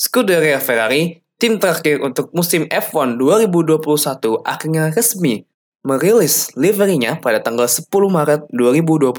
[0.00, 3.84] Scuderia Ferrari, tim terakhir untuk musim F1 2021
[4.48, 5.44] akhirnya resmi
[5.84, 9.12] merilis liverinya pada tanggal 10 Maret 2021.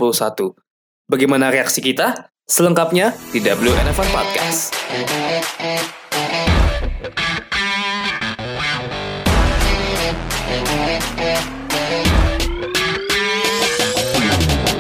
[1.05, 2.33] Bagaimana reaksi kita?
[2.49, 4.73] Selengkapnya di WNF1 Podcast.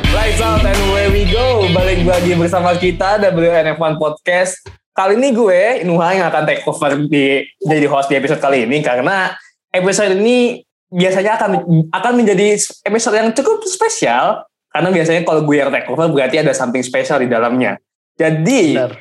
[0.09, 1.69] Lights out and away we go.
[1.69, 4.80] Balik lagi bersama kita WNF1 Podcast.
[4.91, 8.83] Kali ini gue, Nuha yang akan take over di jadi host di episode kali ini
[8.83, 9.31] karena
[9.71, 10.59] episode ini
[10.91, 11.51] biasanya akan
[11.95, 16.51] akan menjadi episode yang cukup spesial karena biasanya kalau gue yang take over berarti ada
[16.51, 17.79] something spesial di dalamnya.
[18.19, 18.99] Jadi Benar.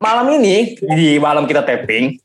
[0.00, 2.16] malam ini di malam kita tapping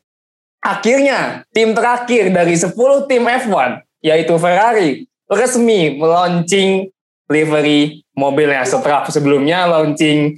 [0.62, 2.72] akhirnya tim terakhir dari 10
[3.10, 6.88] tim F1 yaitu Ferrari resmi launching
[7.28, 10.38] livery mobilnya setelah sebelumnya launching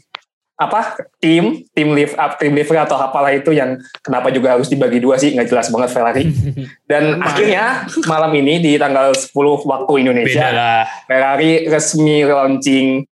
[0.63, 0.79] apa
[1.19, 5.19] tim tim live up tim livery atau apalah itu yang kenapa juga harus dibagi dua
[5.19, 6.23] sih nggak jelas banget Ferrari
[6.91, 10.83] dan akhirnya malam ini di tanggal 10 waktu Indonesia Beda lah.
[11.03, 13.03] Ferrari resmi launching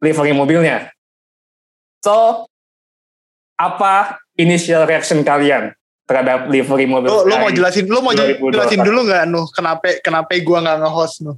[0.00, 0.88] livery mobilnya
[2.00, 2.46] so
[3.54, 5.74] apa initial reaction kalian
[6.06, 8.54] terhadap livery mobil Lu, lu mau jelasin, lu mau 2022.
[8.54, 9.44] jelasin dulu nggak Nuh?
[9.52, 11.36] Kenapa kenapa gua nggak nge-host Nuh?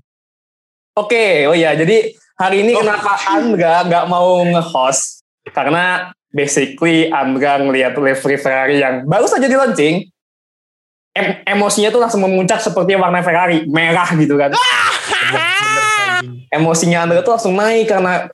[0.95, 2.83] Oke, oh ya, jadi hari ini Oh.
[2.85, 5.20] kenapa Andra nggak mau nge-host?
[5.51, 5.85] Karena
[6.31, 10.07] basically Andra ngelihat livery Ferrari yang baru saja di launching,
[11.11, 14.55] em- emosinya tuh langsung memuncak seperti warna Ferrari, merah gitu kan.
[16.51, 18.27] Emosinya Andra tuh langsung naik karena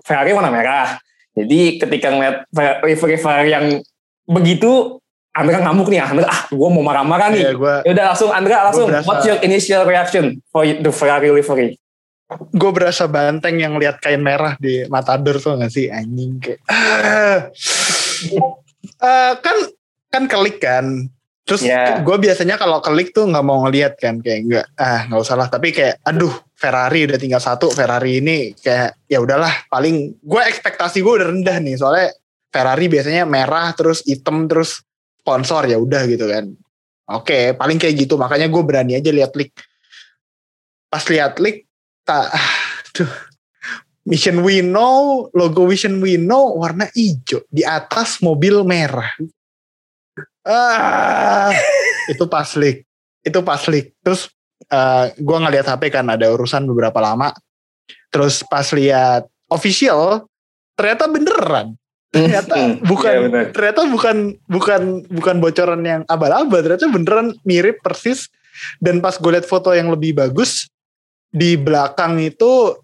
[0.00, 0.96] Ferrari warna merah.
[1.34, 2.46] Jadi ketika ngeliat
[2.80, 3.66] livery Ferrari yang
[4.24, 5.00] begitu,
[5.34, 7.42] Andra ngamuk nih, Andra, ah gue mau marah-marah nih.
[7.42, 11.34] Ya gua Ya udah langsung Andra langsung, berasa- what's your initial reaction for the Ferrari
[11.34, 11.74] livery?
[12.32, 15.92] Gue berasa banteng yang lihat kain merah di Matador tuh gak sih?
[15.92, 17.38] Anjing kayak ah.
[18.84, 19.56] Eh, kan
[20.12, 21.08] kan kelik kan?
[21.44, 22.00] Terus Ya.
[22.00, 24.20] gue biasanya kalau kelik tuh nggak mau ngelihat kan?
[24.20, 25.48] Kayak enggak ah nggak usah lah.
[25.52, 31.04] Tapi kayak aduh Ferrari udah tinggal satu Ferrari ini kayak ya udahlah paling gue ekspektasi
[31.04, 32.08] gue udah rendah nih soalnya
[32.48, 34.80] Ferrari biasanya merah terus hitam terus
[35.20, 36.48] sponsor ya udah gitu kan.
[37.12, 38.16] Oke paling kayak gitu.
[38.16, 39.52] Makanya gue berani aja lihat leak
[40.88, 41.63] pas lihat leak
[42.04, 42.30] tak
[42.92, 43.10] aduh
[44.04, 49.08] Mission We Know, logo Mission We Know warna hijau di atas mobil merah.
[50.44, 51.48] Ah,
[52.12, 52.84] itu pas leak.
[53.24, 53.96] Itu pas leak.
[54.04, 54.28] Terus
[54.68, 57.32] eh gue ngeliat HP kan ada urusan beberapa lama.
[58.12, 60.28] Terus pas lihat official,
[60.76, 61.72] ternyata beneran.
[62.12, 63.44] Ternyata bukan Iya, bener.
[63.56, 64.16] ternyata bukan
[64.46, 66.60] bukan bukan bocoran yang abal-abal.
[66.60, 68.28] Ternyata beneran mirip persis.
[68.78, 70.70] Dan pas gue liat foto yang lebih bagus
[71.34, 72.78] di belakang itu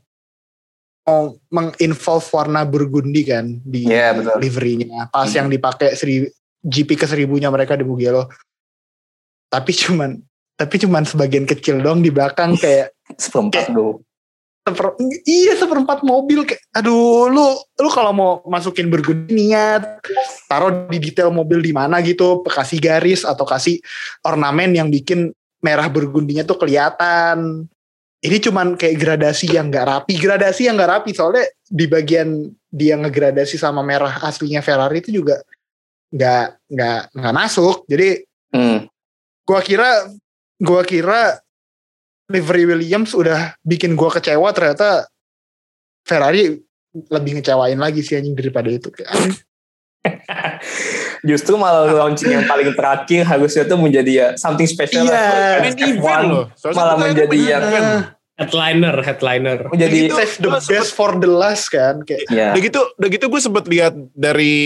[1.06, 4.36] mau menginvolve warna burgundi kan di Iya, betul.
[4.42, 5.38] liverynya pas Hmm.
[5.38, 6.26] yang dipakai seri,
[6.60, 8.26] GP ke seribunya mereka di Mugello
[9.46, 10.18] tapi cuman
[10.54, 14.02] tapi cuman sebagian kecil dong di belakang kayak seperempat dulu.
[14.60, 14.92] seper,
[15.24, 17.46] iya seperempat mobil kayak aduh lu
[17.80, 20.04] lu kalau mau masukin burgundi niat
[20.46, 23.80] taruh di detail mobil di mana gitu kasih garis atau kasih
[24.20, 25.32] ornamen yang bikin
[25.64, 27.66] merah burgundinya tuh kelihatan
[28.20, 30.12] ini cuman kayak gradasi yang nggak rapi.
[30.20, 35.40] Gradasi yang nggak rapi soalnya di bagian dia ngegradasi sama merah aslinya Ferrari itu juga
[36.12, 37.84] nggak nggak nggak masuk.
[37.88, 38.82] Jadi Hmm.
[39.46, 40.10] gua kira
[40.58, 41.38] gua kira
[42.26, 45.06] livery Williams udah bikin gua kecewa ternyata
[46.02, 46.58] Ferrari
[46.90, 48.90] lebih ngecewain lagi sih anjing daripada itu.
[48.90, 49.38] Kayak,
[51.22, 55.04] Justru malah launching yang paling terakhir harusnya tuh menjadi ya something special.
[55.04, 55.12] Iya.
[55.12, 55.60] lah.
[55.60, 56.44] main F1 event loh.
[56.54, 57.64] Soalnya malah menjadi yang
[58.34, 60.16] headliner headliner menjadi Gitu.
[60.16, 62.56] save the best for the last kan kayak ya.
[62.56, 64.56] Udah gitu, udah gitu gue sempet lihat dari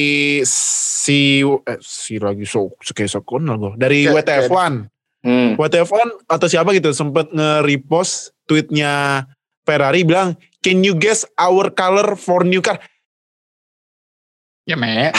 [0.46, 4.72] si eh, si lagi so kayak so kenal gue dari Kayak- WTF1,
[5.20, 5.56] Hmm.
[5.56, 9.24] WTF1 atau siapa gitu sempet nge-repost tweetnya
[9.64, 12.76] Ferrari bilang, can you guess our color for new car?
[14.64, 15.12] Ya me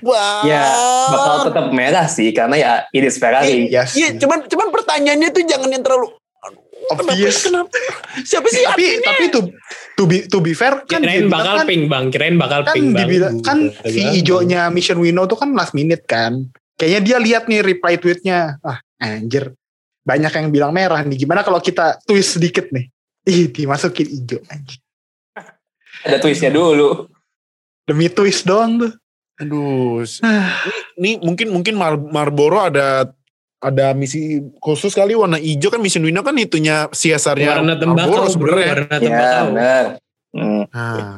[0.00, 0.64] Wah, Ya,
[1.08, 3.68] bakal tetap merah sih karena ya it is Ferrari.
[3.68, 6.12] yes Iya, cuman cuman pertanyaannya tuh jangan yang terlalu
[6.88, 7.68] obvious Kenapa?
[7.68, 8.24] kenapa?
[8.24, 9.04] Siapa sih tapi artinya?
[9.06, 9.40] tapi to,
[9.94, 12.88] to be to be fair kan kirain bakal kan, pink bang kirain bakal kan pink
[12.90, 17.16] bang dibilang kan Udah si hijaunya Mission Winnow tuh kan last minute kan kayaknya dia
[17.20, 19.52] lihat nih reply tweetnya ah anjir
[20.00, 22.88] banyak yang bilang merah nih gimana kalau kita twist sedikit nih
[23.22, 24.80] ih dimasukin hijau anjir
[25.98, 27.10] Ada twistnya dulu.
[27.88, 28.92] Demi twist doang tuh
[29.38, 30.34] Aduh, s- ini,
[30.98, 33.06] ini mungkin mungkin Mar Marlboro ada
[33.58, 38.66] ada misi khusus kali warna hijau kan Mission Winnow kan itunya CSR-nya warna tembakau sebenarnya.
[38.68, 39.84] warna Ya, tembakau benar.
[40.28, 40.62] Hmm.
[40.68, 41.14] Nah,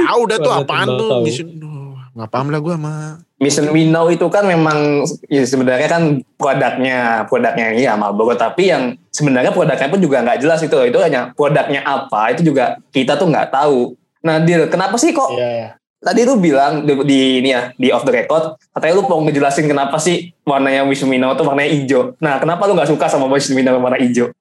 [0.00, 1.10] tahu dah tuh apaan tuh.
[1.52, 2.94] Duh, nggak paham lah gue sama
[3.36, 6.02] Mission We Know itu kan memang ya sebenarnya kan
[6.34, 10.98] produknya produknya ini ya Marlboro tapi yang sebenarnya produknya pun juga nggak jelas itu itu
[10.98, 13.98] hanya produknya apa itu juga kita tuh nggak tahu.
[14.24, 15.68] Nah, Dil, kenapa sih kok Iya, iya.
[16.00, 19.68] tadi lu bilang di, di ini ya di off the record katanya lu mau ngejelasin
[19.68, 22.16] kenapa sih warnanya Mission We Know tuh warnanya hijau.
[22.20, 23.28] Nah, kenapa lu nggak suka sama
[23.60, 24.32] Know warna hijau?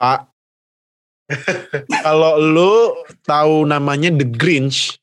[0.00, 0.32] Pak.
[2.04, 4.96] Kalau lu tahu namanya The Grinch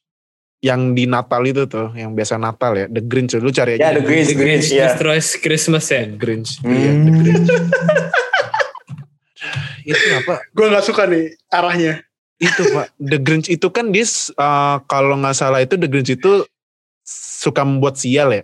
[0.60, 4.02] yang di Natal itu tuh, yang biasa Natal ya, The Grinch lu cari Ya, aja.
[4.02, 4.90] The Grinch, Grinch, ya.
[4.90, 6.02] Destroys Christmas ya.
[6.10, 6.58] The Grinch.
[6.66, 6.74] Hmm.
[6.74, 7.50] Iya, The Grinch.
[9.88, 10.44] itu apa?
[10.52, 12.04] Gue gak suka nih arahnya.
[12.38, 14.06] Itu Pak, The Grinch itu kan dia
[14.38, 16.46] uh, kalau nggak salah itu The Grinch itu
[17.08, 18.44] suka membuat sial ya.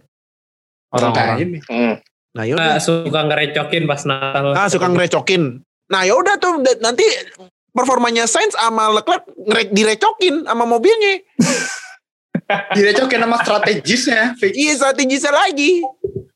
[0.94, 1.58] Orang-orang.
[1.58, 1.62] Nih?
[1.70, 1.96] Hmm.
[2.34, 2.78] Nah, yaudah.
[2.78, 4.58] Ah, suka ngerecokin pas Natal.
[4.58, 5.62] Ah, suka ngerecokin.
[5.94, 7.06] Nah, yaudah tuh nanti
[7.70, 11.22] performanya Sainz sama Leclerc ngere- direcokin sama mobilnya.
[12.76, 14.36] Direcokin sama strategisnya.
[14.42, 15.80] Iya strategisnya lagi.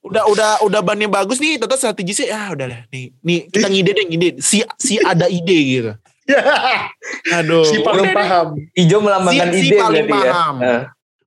[0.05, 2.81] Udah udah udah bannya bagus nih, tetap strategisnya ya udah lah.
[2.93, 4.29] Nih, nih kita ngide deh ngide.
[4.39, 5.91] Si si ada ide gitu.
[7.37, 7.63] Aduh.
[7.63, 8.47] si paling paham.
[8.73, 10.31] Hijau melambangkan Si- si ide paling berarti ya.
[10.31, 10.55] paham.
[10.59, 10.81] Eh.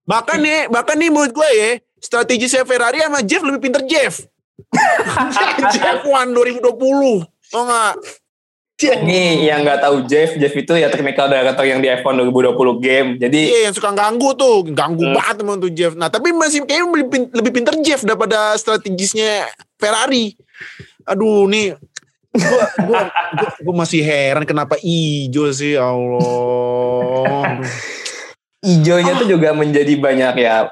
[0.05, 4.25] Bahkan nih, bahkan nih menurut gue ya, strategisnya Ferrari sama Jeff lebih pinter Jeff.
[5.73, 7.25] Jeff F1 2020.
[7.50, 7.94] Oh enggak?
[8.81, 13.08] Ini yang nggak tahu Jeff, Jeff itu ya technical director yang di F1 2020 game.
[13.19, 15.12] Jadi Iya yang suka ganggu tuh, ganggu Hmm.
[15.12, 15.93] banget teman tuh Jeff.
[15.93, 16.88] Nah tapi masih kayaknya
[17.31, 19.44] lebih pinter Jeff daripada strategisnya
[19.76, 20.32] Ferrari.
[21.05, 21.76] Aduh nih,
[22.87, 23.00] gua,
[23.62, 27.59] gua masih heran kenapa hijau sih ya Allah.
[27.59, 27.73] Aduh.
[28.61, 30.71] hijaunya tuh juga menjadi banyak ya.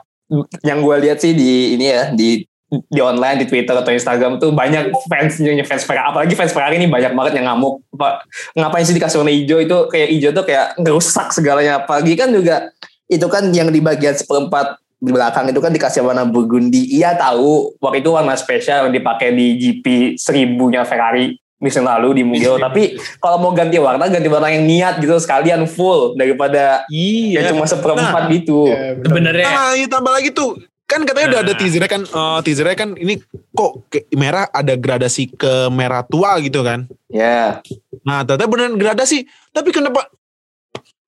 [0.60, 4.52] Yang gue lihat sih di ini ya di di online di Twitter atau Instagram tuh
[4.52, 8.92] banyak fansnya fans Ferrari apalagi fans Ferrari ini banyak banget yang ngamuk Pak ngapain sih
[8.92, 12.68] dikasih warna hijau itu kayak hijau tuh kayak ngerusak segalanya apalagi kan juga
[13.08, 17.72] itu kan yang di bagian seperempat di belakang itu kan dikasih warna burgundi iya tahu
[17.80, 22.94] waktu itu warna spesial yang dipakai di GP seribunya Ferrari musim lalu di Mugello tapi
[23.18, 27.42] kalau mau ganti warna ganti warna yang niat gitu sekalian full daripada Iya.
[27.42, 28.94] ya cuma seperempat gitu Ya.
[28.96, 30.54] Sebenarnya Nah, iya tambah lagi tuh.
[30.84, 31.58] Kan katanya udah ada Nah.
[31.58, 33.20] teasernya kan, eh, teasernya kan ini
[33.52, 36.88] kok kayak merah ada gradasi ke merah tua gitu kan.
[37.06, 37.60] ya
[38.00, 39.24] Nah, ternyata beneran gradasi.
[39.50, 40.08] Tapi kenapa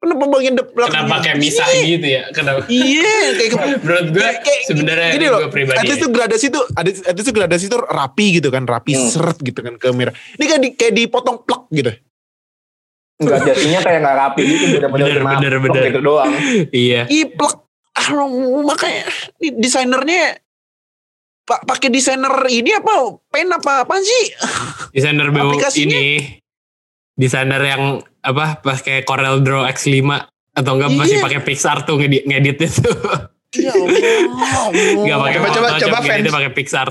[0.01, 2.23] kenapa bagian depan kenapa kayak misah gitu ya?
[2.33, 2.65] Kenapa?
[2.67, 3.51] Iya, kayak
[3.85, 5.77] Menurut gue Kayak- kayak sebenarnya gini ini loh, gue pribadi.
[5.77, 6.05] At least ya.
[6.05, 9.07] tuh gradasi tuh ada at least tuh gradasi tuh rapi gitu kan, rapi Hmm.
[9.07, 10.17] seret gitu kan ke merah.
[10.35, 11.93] Ini kayak di, kayak dipotong plak gitu.
[13.21, 16.33] Enggak jadinya kayak nggak rapi gitu bener-bener Bener, bener, gitu doang
[16.73, 17.05] Iya.
[17.07, 17.55] Ih, plak.
[17.93, 18.09] Ah,
[18.65, 19.05] makanya
[19.37, 20.41] ini desainernya
[21.43, 22.93] Pak pakai desainer ini apa
[23.27, 24.25] pen apa apaan sih?
[24.95, 25.99] Desainer Aplikasinya?
[25.99, 26.39] ini
[27.13, 27.83] desainer yang
[28.21, 30.01] apa pakai Corel Draw X5
[30.53, 31.25] atau enggak masih Iya.
[31.25, 32.91] pakai Pixar tuh ngedit ngedit itu.
[33.53, 33.91] Ya Allah.
[34.71, 36.29] Enggak pakai Coba, coba, coba, fans.
[36.29, 36.89] pakai Pixar.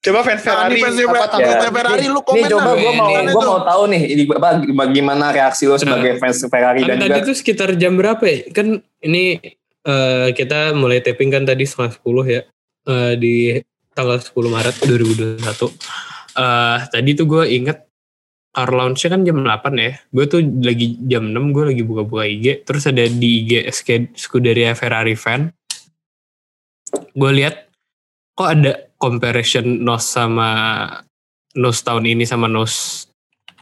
[0.00, 1.46] Coba fans Nah, Ferrari ini fansnya apa tanggapan?
[1.46, 2.74] fansnya Ferrari lu komen coba lah.
[2.74, 6.98] gue mau gue mau tahu nih ini apa bagaimana reaksi lo sebagai fans Ferrari dan
[6.98, 8.50] Kan juga tadi tuh sekitar jam berapa ya?
[8.50, 8.66] Kan
[9.00, 9.38] ini
[9.82, 12.42] eh, kita mulai taping kan tadi setengah 10 ya.
[12.82, 13.34] Eh, di
[13.92, 15.70] tanggal 10 Maret 2021.
[16.34, 17.78] Eh tadi tuh gue inget
[18.52, 19.96] car launch kan jam 8 ya.
[20.08, 22.46] Gue tuh lagi jam 6 gue lagi buka-buka IG.
[22.62, 25.48] Terus ada di IG Sk- Scuderia Ferrari fan.
[27.12, 27.72] Gue lihat
[28.32, 30.48] kok ada comparison NOS sama
[31.52, 33.08] NOS tahun ini sama NOS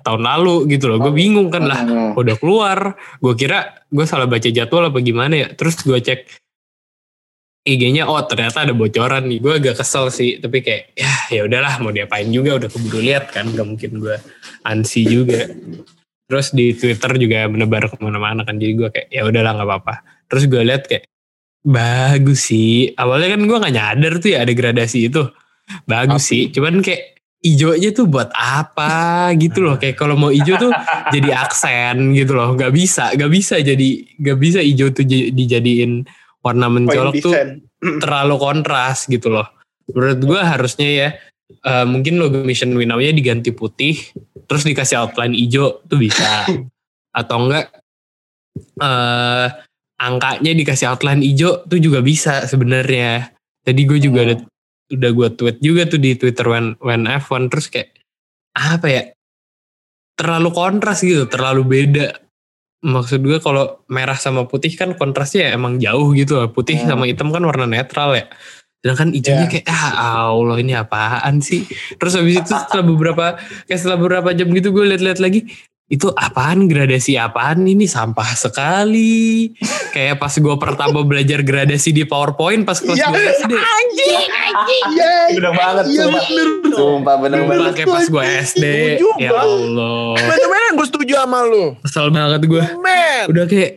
[0.03, 0.99] tahun lalu gitu loh.
[0.99, 2.19] Gue bingung kan lah Hmm.
[2.19, 2.79] udah keluar
[3.19, 6.27] gue kira gue salah baca jadwal apa gimana ya terus gue cek
[7.61, 9.39] IG-nya oh ternyata ada bocoran nih.
[9.39, 13.29] Gue agak kesel sih tapi kayak ya ya udahlah mau diapain juga udah keburu lihat
[13.37, 14.17] kan gak mungkin gue
[14.65, 15.45] ansi juga.
[16.31, 19.95] Terus di Twitter juga menebar ke mana-mana kan jadi gue kayak ya udahlah nggak apa-apa.
[20.31, 21.05] Terus gue lihat kayak
[21.61, 22.97] bagus sih.
[22.97, 25.23] Awalnya kan gue nggak nyadar tuh ya ada gradasi itu.
[25.85, 29.77] Bagus sih cuman kayak hijaunya tuh buat apa gitu loh.
[29.77, 30.73] Kayak kalau mau hijau tuh
[31.13, 32.57] jadi aksen gitu loh.
[32.57, 36.09] Nggak bisa nggak bisa jadi nggak bisa hijau tuh dijadiin
[36.41, 37.35] warna mencolok tuh
[38.03, 39.49] terlalu kontras gitu loh.
[39.91, 41.09] Menurut gue harusnya ya
[41.51, 43.97] eh, mungkin logo mission winnow-nya diganti putih
[44.47, 46.47] terus dikasih outline hijau tuh bisa.
[47.19, 47.75] Atau enggak
[48.81, 49.47] eh
[50.01, 53.33] angkanya dikasih outline hijau tuh juga bisa sebenarnya.
[53.61, 54.37] Tadi gue juga ada
[54.91, 57.95] udah gue tweet juga tuh di Twitter when when F1 terus kayak
[58.59, 59.03] apa ya
[60.19, 62.20] terlalu kontras gitu terlalu beda
[62.81, 66.89] maksud gue kalau merah sama putih kan kontrasnya emang jauh gitu loh putih Hmm.
[66.91, 68.25] sama hitam kan warna netral ya
[68.81, 69.53] sedangkan hijaunya Ya.
[69.53, 69.93] kayak ah
[70.33, 71.69] Allah ini apaan sih
[72.01, 73.25] terus habis itu setelah beberapa
[73.69, 75.53] kayak setelah beberapa jam gitu gue lihat-lihat lagi
[75.91, 79.51] itu apaan gradasi apaan ini sampah sekali
[79.91, 83.11] kayak pas gue pertama belajar gradasi di PowerPoint pas kelas Iya.
[83.11, 83.53] 2 SD
[84.91, 85.13] Iya.
[85.33, 85.85] Bener banget.
[85.89, 86.23] Iya sumpah.
[86.25, 86.49] bener.
[86.71, 87.73] Sumpah bener banget.
[87.77, 88.65] kayak pas gue SD
[89.19, 89.31] ya.
[89.33, 91.65] Allah Bener-bener gue setuju sama lu.
[91.81, 93.25] kesel banget gue Men.
[93.27, 93.73] udah kayak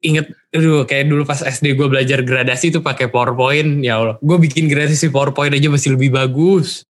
[0.00, 4.38] inget aduh kayak dulu pas SD gue belajar gradasi tuh pakai PowerPoint ya Allah gue
[4.40, 6.82] bikin gradasi PowerPoint aja masih lebih bagus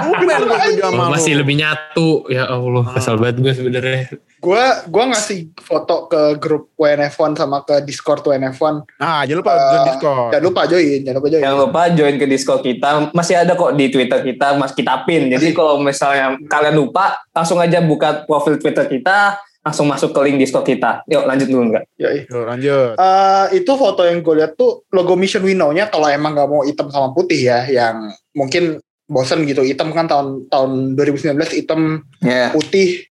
[0.00, 1.12] Gue setuju sama lu.
[1.14, 4.00] masih lebih nyatu ya Allah kesel banget gue sebenarnya
[4.40, 8.88] Gue gua ngasih foto ke grup WNF1 sama ke Discord WNF1.
[8.96, 10.28] Nah, jangan lupa Eh, join Discord.
[10.32, 11.42] Jangan lupa join, jangan lupa join.
[11.44, 12.88] Jangan lupa join ke Discord kita.
[13.12, 15.28] Masih ada kok di Twitter kita, Mas kita pin.
[15.28, 20.40] Jadi kalau misalnya kalian lupa, langsung aja buka profil Twitter kita, langsung masuk ke link
[20.40, 21.04] Discord kita.
[21.04, 21.84] Yuk lanjut dulu enggak?
[22.00, 22.96] Yuk, lanjut.
[22.96, 26.88] Eh, itu foto yang gue lihat tuh logo Mission Winnow-nya kalau emang gak mau hitam
[26.88, 29.66] sama putih ya, yang mungkin bosen gitu.
[29.66, 32.54] Hitam kan tahun tahun 2019 hitam Ya.
[32.54, 33.10] putih.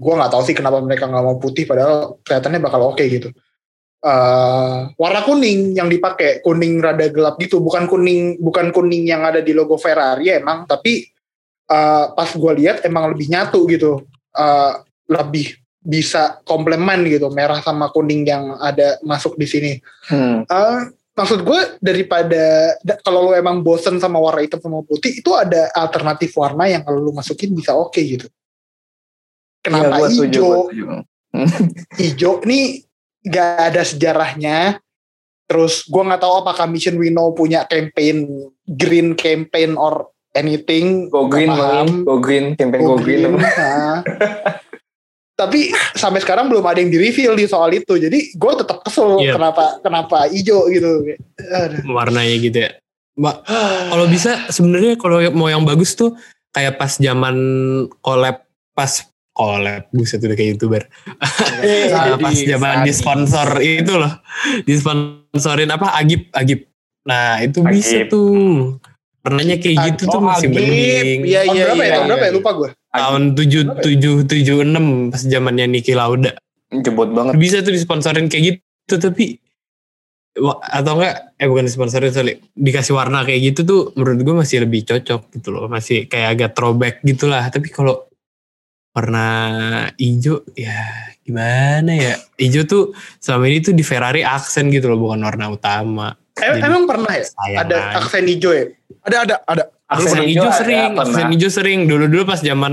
[0.00, 3.28] Gue nggak tahu sih kenapa mereka nggak mau putih, padahal kelihatannya bakal oke gitu.
[4.00, 9.44] Eh, warna kuning yang dipakai kuning rada gelap gitu, bukan kuning bukan kuning yang ada
[9.44, 11.04] di logo Ferrari emang, tapi
[11.68, 14.72] eh, pas gue lihat emang lebih nyatu gitu, Eh,
[15.10, 19.72] lebih bisa komplement gitu merah sama kuning yang ada masuk di sini.
[20.06, 20.46] Hmm.
[20.46, 20.80] Eh,
[21.20, 25.68] maksud gue daripada da- kalau lu emang bosen sama warna hitam sama putih itu ada
[25.76, 28.24] alternatif warna yang kalau lu masukin bisa oke gitu.
[28.24, 30.52] Iya, Kenapa setuju, hijau?
[32.00, 32.80] Hijau ini
[33.22, 34.80] gak ada sejarahnya.
[35.44, 38.24] Terus gue nggak tahu apakah Mission Winnow punya campaign
[38.64, 41.10] green campaign or anything.
[41.10, 42.06] Go green, paham.
[42.06, 43.34] go green, campaign go, Go green.
[43.34, 44.00] green, nah.
[45.40, 45.60] Tapi
[45.94, 47.96] sampai sekarang belum ada yang di reveal di soal itu.
[47.96, 49.34] Jadi gue tetap kesel Iya.
[49.34, 51.08] kenapa kenapa hijau gitu.
[51.40, 51.80] Aduh.
[51.90, 52.70] warnanya gitu ya
[53.16, 53.36] Mbak,
[53.90, 56.12] kalau bisa sebenarnya kalau mau yang bagus tuh
[56.50, 57.36] kayak pas zaman
[57.98, 58.92] collab pas
[59.30, 60.82] collab buset udah kayak youtuber
[61.90, 64.20] Nah, pas zaman di sponsor itu loh
[64.64, 66.66] disponsorin apa Agip Agip
[67.00, 68.12] nah itu bisa Agip.
[68.12, 68.76] tuh
[69.20, 70.56] warnanya kayak gitu tuh Oh, masih Agip.
[70.56, 71.84] mending Iya, Tahun iya, berapa ya?
[71.84, 71.92] iya.
[71.92, 72.26] Tahun berapa ya?
[72.26, 72.36] iya.
[72.36, 72.70] Lupa gue.
[72.90, 76.34] tahun tujuh tujuh tujuh enam pas zamannya Niki Lauda
[76.72, 77.34] Jebot banget.
[77.36, 79.38] bisa tuh disponsorin kayak gitu tapi
[80.64, 84.82] atau enggak eh bukan disponsorin sorry dikasih warna kayak gitu tuh menurut gue masih lebih
[84.84, 88.06] cocok gitu loh masih kayak agak throwback gitulah tapi kalau
[88.90, 89.26] warna
[89.94, 90.82] hijau ya
[91.20, 92.82] gimana ya hijau tuh
[93.16, 96.10] selama ini tuh di Ferrari aksen gitu loh bukan warna utama
[96.42, 97.24] Em- Jadi, emang pernah ya?
[97.24, 97.96] sayang Ada aja.
[97.98, 98.64] aksen hijau ya?
[99.02, 99.62] Ada, ada, ada.
[99.86, 101.02] aksen hijau hijau ada, sering pernah.
[101.04, 102.72] aksen hijau sering dulu dulu pas zaman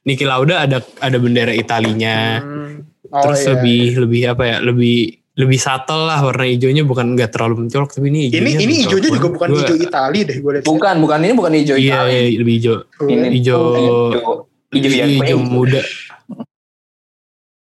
[0.00, 2.86] Niki Lauda ada ada bendera Italinya Hmm.
[3.08, 3.48] Oh, terus iya.
[3.54, 4.96] lebih lebih apa ya lebih
[5.34, 8.84] lebih subtle lah warna hijaunya bukan nggak terlalu mencolok tapi ini Ini hijaunya ini mencolok
[8.84, 10.64] hijaunya juga bukan Gua- hijau Itali deh gue lihat.
[10.66, 12.10] Bukan, bukan ini bukan hijau iya, Itali.
[12.10, 14.32] iya lebih hijau Ini hijau hijau
[14.68, 15.80] hijau yang hijau muda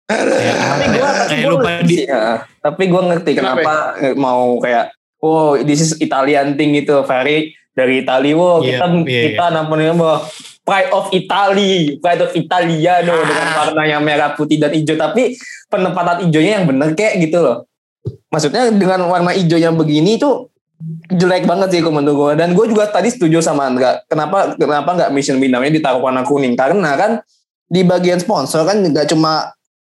[0.07, 1.13] Kayak Tapi gue ya?
[1.27, 1.97] kayak lupa di
[2.59, 3.73] Tapi gue ngerti kenapa,
[4.15, 4.95] mau kayak
[5.27, 8.33] oh this is Italian thing gitu, very dari Itali.
[8.33, 10.17] Wow, Iya, kita iya, kita namanya bahwa
[10.67, 13.23] Pride of Italy, Pride of Italiano Ah.
[13.23, 14.99] dengan warna yang merah, putih dan hijau.
[14.99, 15.37] Tapi
[15.71, 17.69] penempatan hijaunya yang bener kayak gitu loh.
[18.33, 20.51] Maksudnya dengan warna hijau yang begini tuh
[21.13, 22.33] jelek banget sih menurut gue.
[22.43, 24.03] Dan gue juga tadi setuju sama Andra.
[24.11, 26.59] Kenapa kenapa nggak Mission Winnow-nya ditaruh warna kuning?
[26.59, 27.23] Karena kan
[27.67, 29.55] di bagian sponsor kan nggak cuma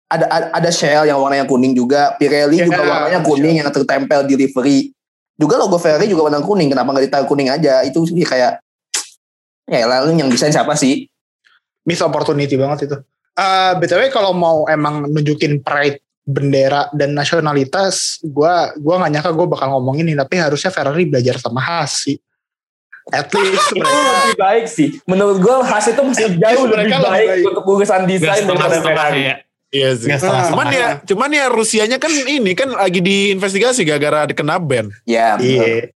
[0.09, 4.33] ada ada, Shell yang warnanya kuning juga, Pirelli Ya, juga warnanya kuning yang tertempel di
[4.37, 4.89] livery.
[5.39, 6.75] Juga logo Ferrari juga warna kuning.
[6.75, 7.79] Kenapa nggak ditaruh kuning aja?
[7.87, 8.59] Itu sih kayak
[9.71, 11.07] ya lalu yang desain siapa sih?
[11.87, 12.97] Miss opportunity banget itu.
[13.39, 19.47] Eh btw kalau mau emang nunjukin pride bendera dan nasionalitas, gua gua nggak nyangka gue
[19.49, 22.19] bakal ngomongin ini, tapi harusnya Ferrari belajar sama Haas sih.
[23.09, 24.87] At least Itu mereka lebih baik sih.
[25.09, 27.49] Menurut gue Haas itu masih jauh lebih baik, baik.
[27.49, 29.33] untuk urusan desain daripada Ferrari.
[29.33, 29.35] ya
[29.69, 30.09] Iya sih.
[30.09, 34.89] nggak setengah Cuman ya, cuman ya Rusianya kan ini kan lagi diinvestigasi gara-gara kena ban.
[35.05, 35.49] Ya, betul.
[35.49, 35.89] Iya,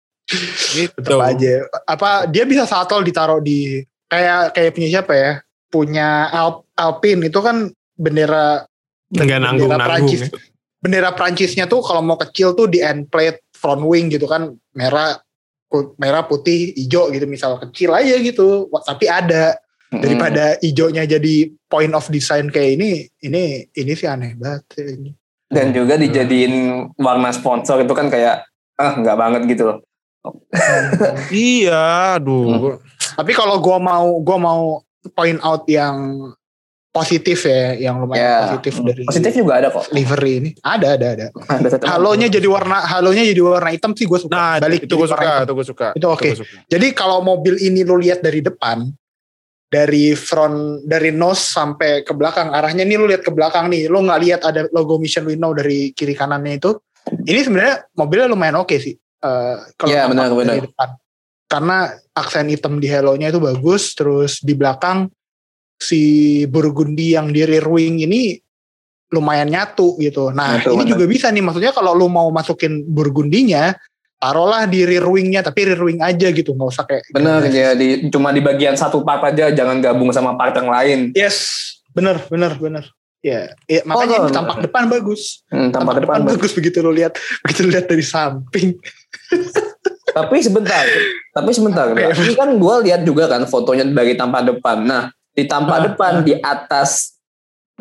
[0.71, 1.15] Gitu.
[1.19, 1.67] aja.
[1.83, 5.31] Apa dia bisa satu ditaruh di kayak kayak punya siapa ya?
[5.71, 8.63] Punya Al, Alpine itu kan bendera
[9.11, 10.21] nggak nanggung bendera nanggung Prancis.
[10.81, 15.19] Bendera Prancisnya tuh kalau mau kecil tuh di end plate front wing gitu kan merah
[15.95, 19.55] merah putih hijau gitu misal kecil aja gitu tapi ada.
[19.93, 25.11] Daripada hijaunya jadi point of design kayak ini ini ini sih aneh banget ini.
[25.45, 26.53] dan juga dijadiin
[26.95, 29.77] warna sponsor itu kan kayak ah nggak banget gitu loh.
[31.29, 32.79] Iya, aduh.
[33.13, 34.61] tapi kalau gua mau gua mau
[35.11, 36.29] point out yang
[36.89, 39.87] positif ya yang lumayan Ya, positif dari Positif juga ada kok.
[39.89, 44.03] livery ini ada ada ada Ada satu- halonya jadi warna halonya jadi warna hitam sih
[44.03, 45.87] gue suka Nah, balik itu gue suka, itu gue suka.
[45.95, 46.29] Itu oke.
[46.37, 46.51] suka.
[46.67, 48.91] Jadi kalau mobil ini lu lihat dari depan,
[49.71, 54.03] dari front dari nose sampai ke belakang arahnya nih lu lihat ke belakang nih lu
[54.03, 56.75] nggak lihat ada logo Mission We Know dari kiri kanannya itu
[57.23, 60.65] ini sebenarnya mobilnya lumayan oke sih Eh, kalau Iya, tampak benar, dari benar.
[60.65, 60.89] depan.
[61.45, 61.77] karena
[62.17, 65.13] aksen hitam di halo-nya itu bagus terus di belakang
[65.77, 66.01] si
[66.49, 68.33] Burgundy yang di rear wing ini
[69.13, 70.91] lumayan nyatu gitu nah Nyatu, ini benar.
[70.97, 73.77] juga bisa nih maksudnya kalau lu mau masukin Burgundinya
[74.21, 78.05] taruhlah di rear wingnya tapi rear wing aja gitu nggak usah kayak Bener ya di,
[78.07, 80.99] cuma di bagian satu part aja jangan gabung sama part yang lain.
[81.17, 81.57] Yes,
[81.91, 82.85] bener, bener, bener.
[83.21, 84.37] Ya, ya makanya Oh, ini bener.
[84.37, 85.41] tampak depan bagus.
[85.49, 86.19] Hmm, tampak ke depan.
[86.21, 88.77] bagus begitu lo lihat, begitu lo lihat dari samping.
[90.11, 90.83] Tapi sebentar,
[91.31, 91.87] tapi sebentar.
[91.95, 94.83] Ini kan gue lihat juga kan fotonya dari tampak depan.
[94.83, 97.10] Nah, di tampak Ah, depan di atas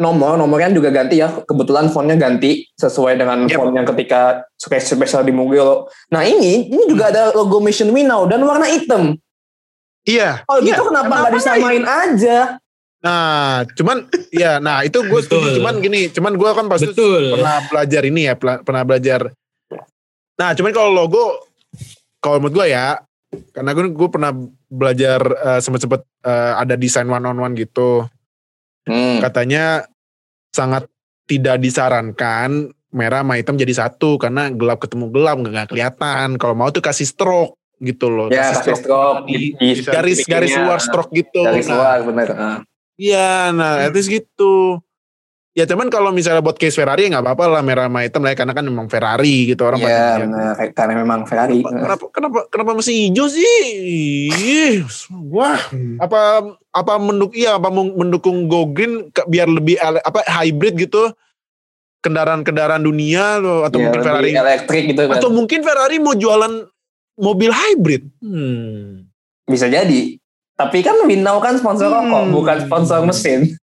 [0.00, 1.28] nomor, nomornya juga ganti ya.
[1.44, 3.56] Kebetulan fontnya ganti sesuai dengan Yep.
[3.60, 5.84] font yang ketika spesial di mobil.
[6.08, 9.20] Nah ini, ini juga ada logo Mission We Now dan warna hitam.
[10.08, 10.48] Iya.
[10.48, 12.56] Oh iya, gitu kenapa nggak disamain aja?
[13.00, 15.60] Nah, cuman ya, nah itu gue setuju.
[15.60, 17.36] Cuman gini, cuman gue kan pasti Betul.
[17.36, 19.32] pernah belajar ini ya, pernah belajar.
[20.36, 21.24] Nah, cuman kalau logo,
[22.20, 23.00] kalau menurut gue ya,
[23.52, 24.32] karena gue gue pernah
[24.68, 28.04] belajar eh, sempet-sempet eh, ada desain one on one gitu.
[28.88, 29.20] Hmm.
[29.20, 29.84] Katanya
[30.50, 30.86] sangat
[31.24, 36.34] tidak disarankan merah sama hitam jadi satu karena gelap ketemu gelap nggak kelihatan.
[36.36, 38.26] Kalau mau tuh kasih stroke gitu loh.
[38.28, 41.46] Ya kasih stroke di- di, di garis garis luar stroke gitu.
[41.46, 42.28] Garis Nah, luar bener.
[42.34, 42.58] Ah.
[43.00, 44.82] Iya, nah at least gitu.
[45.60, 48.32] Ya cuman kalau misalnya buat case Ferrari ya nggak apa-apa lah merah sama hitam lah
[48.32, 50.18] ya, karena kan memang Ferrari gitu orang Iya pada lihat.
[50.24, 51.58] benar karena memang Ferrari.
[51.60, 53.60] Kenapa, kenapa kenapa kenapa masih hijau sih?
[54.32, 54.74] Ih,
[55.28, 56.00] Wah, Hmm.
[56.00, 56.20] apa
[56.70, 58.92] apa mendukung iya apa mendukung go green
[59.26, 61.12] biar lebih apa hybrid gitu
[62.00, 65.20] kendaraan-kendaraan dunia loh atau Iya, mungkin Ferrari elektrik gitu kan.
[65.20, 66.64] atau mungkin Ferrari mau jualan
[67.16, 68.08] mobil hybrid.
[68.18, 69.04] Hmm.
[69.44, 70.16] Bisa jadi.
[70.54, 72.08] Tapi kan Winnow kan sponsor Hmm.
[72.08, 73.59] rokok, bukan sponsor mesin.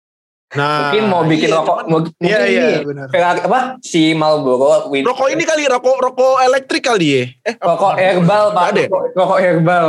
[0.53, 3.07] Nah, mungkin mau bikin iya, rokok, mau, mungkin Iya, iya, ini benar.
[3.41, 7.23] Apa si Marlboro, Win, rokok ini kali rokok rokok elektrik kali ya.
[7.49, 7.99] Eh, rokok apa?
[7.99, 8.87] herbal pak, ada ya?
[8.87, 9.87] rokok, rokok herbal,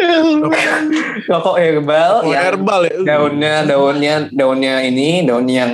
[1.32, 2.96] rokok herbal, Rokok yang herbal ya.
[3.08, 5.72] daunnya daunnya daunnya ini daun yang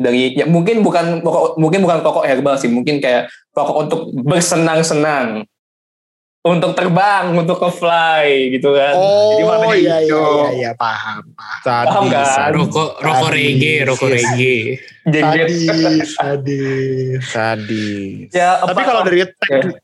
[0.00, 5.46] dari ya mungkin bukan rokok mungkin bukan rokok herbal sih, mungkin kayak rokok untuk bersenang-senang,
[6.44, 8.92] untuk terbang, untuk ke fly gitu kan.
[8.92, 10.20] Jadi Oh warnanya iya iya hijau.
[10.20, 11.24] iya iya paham.
[11.64, 12.20] Tadi, Paham kan?
[12.28, 13.34] tadi, Rokok rokok Sadis.
[13.34, 14.14] reggae, rokok Yes.
[14.14, 14.58] reggae.
[15.06, 17.24] Jadi Sadis, sadis.
[17.26, 17.88] tadi.
[18.28, 19.80] ya Tapi apa- kalau dari tek-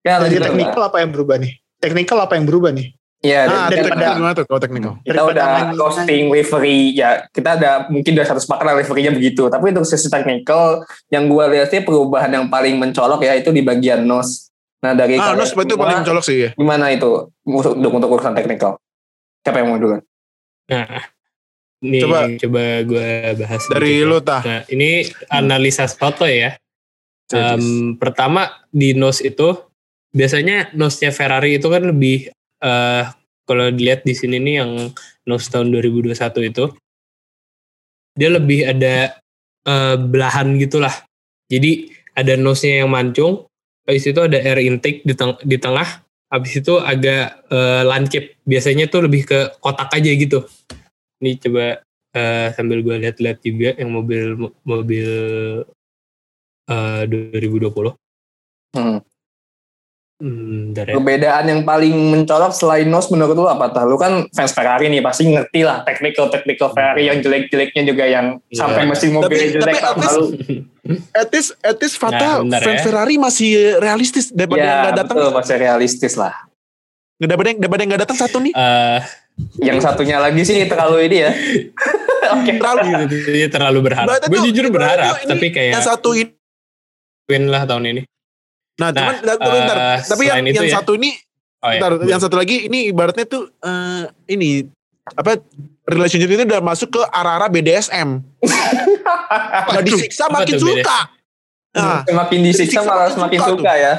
[0.00, 1.52] ya, dari lanjut, teknikal apa yang berubah nih?
[1.76, 2.88] Teknikal apa yang berubah nih?
[3.20, 4.92] Ya, Nah, dan- daripada- teknikal gimana tuh kalau teknikal?
[4.98, 9.64] kita Daripada udah costing livery ya kita ada mungkin udah satu sepakat liverynya begitu tapi
[9.68, 14.00] untuk sisi technical yang gue lihat sih perubahan yang paling mencolok ya itu di bagian
[14.02, 14.48] nose
[14.80, 16.50] nah dari Ah, nos itu paling colok sih ya.
[16.56, 18.80] gimana itu untuk, untuk urusan teknikal
[19.40, 20.00] siapa yang mau dulu
[20.70, 21.02] Nah,
[21.82, 22.30] ini Coba.
[22.38, 24.06] coba, gue bahas Dari ya.
[24.06, 24.38] lu tah.
[24.38, 26.54] Nah, ini analisa foto ya.
[27.26, 29.50] Em, pertama di nose itu
[30.10, 32.30] biasanya nose-nya Ferrari itu kan lebih
[32.62, 33.04] eh
[33.42, 34.94] kalau dilihat di sini nih yang
[35.26, 36.14] nose tahun 2021
[36.46, 36.70] itu
[38.14, 39.18] dia lebih ada
[39.66, 40.94] eh, belahan gitulah.
[41.50, 43.49] Jadi ada nose-nya yang mancung,
[43.90, 48.38] habis itu ada air intake di, teng- di tengah, habis itu agak eh, lancip.
[48.46, 50.46] Biasanya tuh lebih ke kotak aja gitu.
[51.18, 51.82] Ini coba
[52.14, 55.10] eh, sambil gue lihat-lihat juga yang mobil mobil
[56.70, 57.98] eh 2020.
[58.78, 59.02] Hmm.
[60.20, 60.84] Hmm, ya.
[60.86, 65.00] perbedaan yang paling mencolok selain nose menurut lu apa tah lu kan fans Ferrari nih
[65.00, 68.60] pasti ngerti lah technical technical Ferrari yang jelek-jeleknya juga yang Iya.
[68.60, 70.26] sampai mesin mobil Tapi- jelek tapi at least- lalu
[71.14, 72.84] Etis, etis Fata, Nah, bentar fans ya.
[72.84, 75.16] Ferrari masih realistis daripada yang ya nggak datang.
[75.16, 76.34] betul masih realistis lah
[77.16, 78.52] Daripada yang daripada yang nggak datang satu nih.
[78.52, 78.98] Eh,
[79.62, 81.30] yang satunya lagi sih terlalu ini ya
[82.34, 84.20] oke Terlalu gitu, dia terlalu berharap.
[84.22, 86.28] Gue tuh- jujur berharap, tuh tapi kayak yang satu ini.
[87.24, 88.02] win lah tahun ini.
[88.80, 89.76] Nah, cuman Nah, tapi bentar.
[89.76, 90.80] eh, tapi yang, yang ya.
[90.80, 91.12] satu ini,
[91.60, 91.76] Oh, ya.
[91.76, 94.64] bentar, yang satu lagi ini ibaratnya tuh eh, ini
[95.12, 95.36] apa
[95.84, 98.24] relationship itu udah masuk ke arah-arah BDSM.
[99.68, 100.98] Udah disiksa Apa makin tuh suka.
[101.70, 103.94] Nah, semakin disiksa disiksa malah makin semakin suka suka ya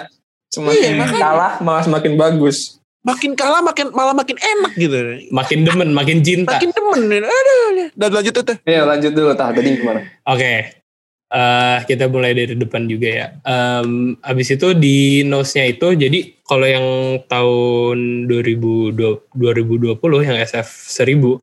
[0.51, 2.57] semakin Iya, kalah malah semakin bagus
[3.01, 4.97] makin kalah makin malah makin enak gitu.
[5.31, 6.53] makin demen, makin cinta.
[6.53, 7.23] Makin demen.
[7.23, 8.53] Aduh, dan lanjut itu.
[8.61, 10.80] ya lanjut dulu tah tadi gimana Oke.
[11.31, 13.27] Eh, kita mulai dari depan juga ya.
[13.47, 16.87] Em, abis itu di nose-nya itu, jadi kalau yang
[17.31, 21.39] tahun 2020, 2020 yang SF 1000,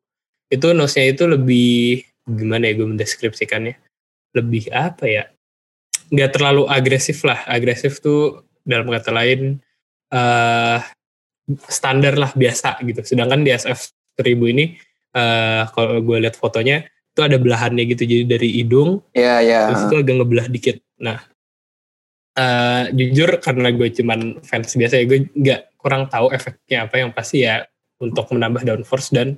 [0.53, 3.81] itu nose-nya itu lebih, gimana ya gue mendeskripsikannya,
[4.37, 5.25] lebih apa ya,
[6.13, 7.49] nggak terlalu agresif lah.
[7.49, 9.57] Agresif tuh dalam kata lain,
[10.13, 10.81] eh
[11.73, 13.01] standar lah, biasa gitu.
[13.09, 13.89] Sedangkan di SF
[14.21, 14.65] 1000 ini
[15.17, 16.85] eh kalau gue lihat fotonya
[17.19, 19.67] itu ada belahannya gitu jadi dari hidung Ya, ya.
[19.67, 20.79] terus itu agak ngebelah dikit.
[21.03, 21.19] Nah
[22.39, 27.11] eh jujur karena gue cuman fans biasa ya gue nggak kurang tahu efeknya apa yang
[27.11, 27.67] pasti ya
[27.99, 29.35] untuk menambah downforce dan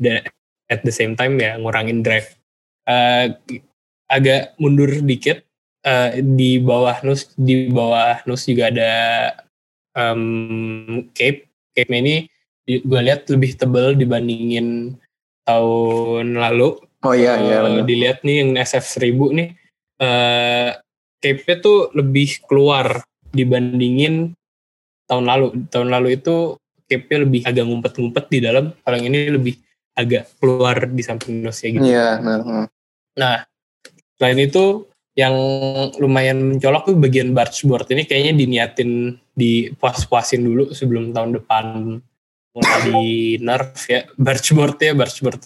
[0.00, 0.24] da-
[0.72, 2.32] at the same time ya ngurangin drive.
[2.88, 3.36] Eh,
[4.08, 5.44] agak mundur dikit
[5.84, 8.92] eh, di bawah nus di bawah nus juga ada
[9.92, 11.52] em, cape.
[11.76, 12.24] Cape ini
[12.64, 14.96] gue lihat lebih tebal dibandingin
[15.44, 17.62] tahun lalu Oh iya, iya.
[17.66, 17.84] Benar.
[17.86, 19.48] dilihat nih yang SF1000 nih
[20.02, 20.70] eh
[21.22, 24.34] cape-nya tuh lebih keluar dibandingin
[25.06, 25.46] tahun lalu.
[25.70, 26.58] Tahun lalu itu
[26.90, 29.54] cape-nya lebih agak ngumpet-ngumpet di dalam, kalau yang ini lebih
[29.96, 31.84] agak keluar di samping nosnya gitu.
[31.86, 32.66] Iya, nah, nah.
[33.16, 33.36] Nah,
[34.18, 35.36] selain itu yang
[36.00, 41.64] lumayan mencolok tuh bagian bargeboard ini kayaknya diniatin dipuas-puasin dulu sebelum tahun depan
[42.56, 45.40] mulai di nerf ya bargeboard ya bargeboard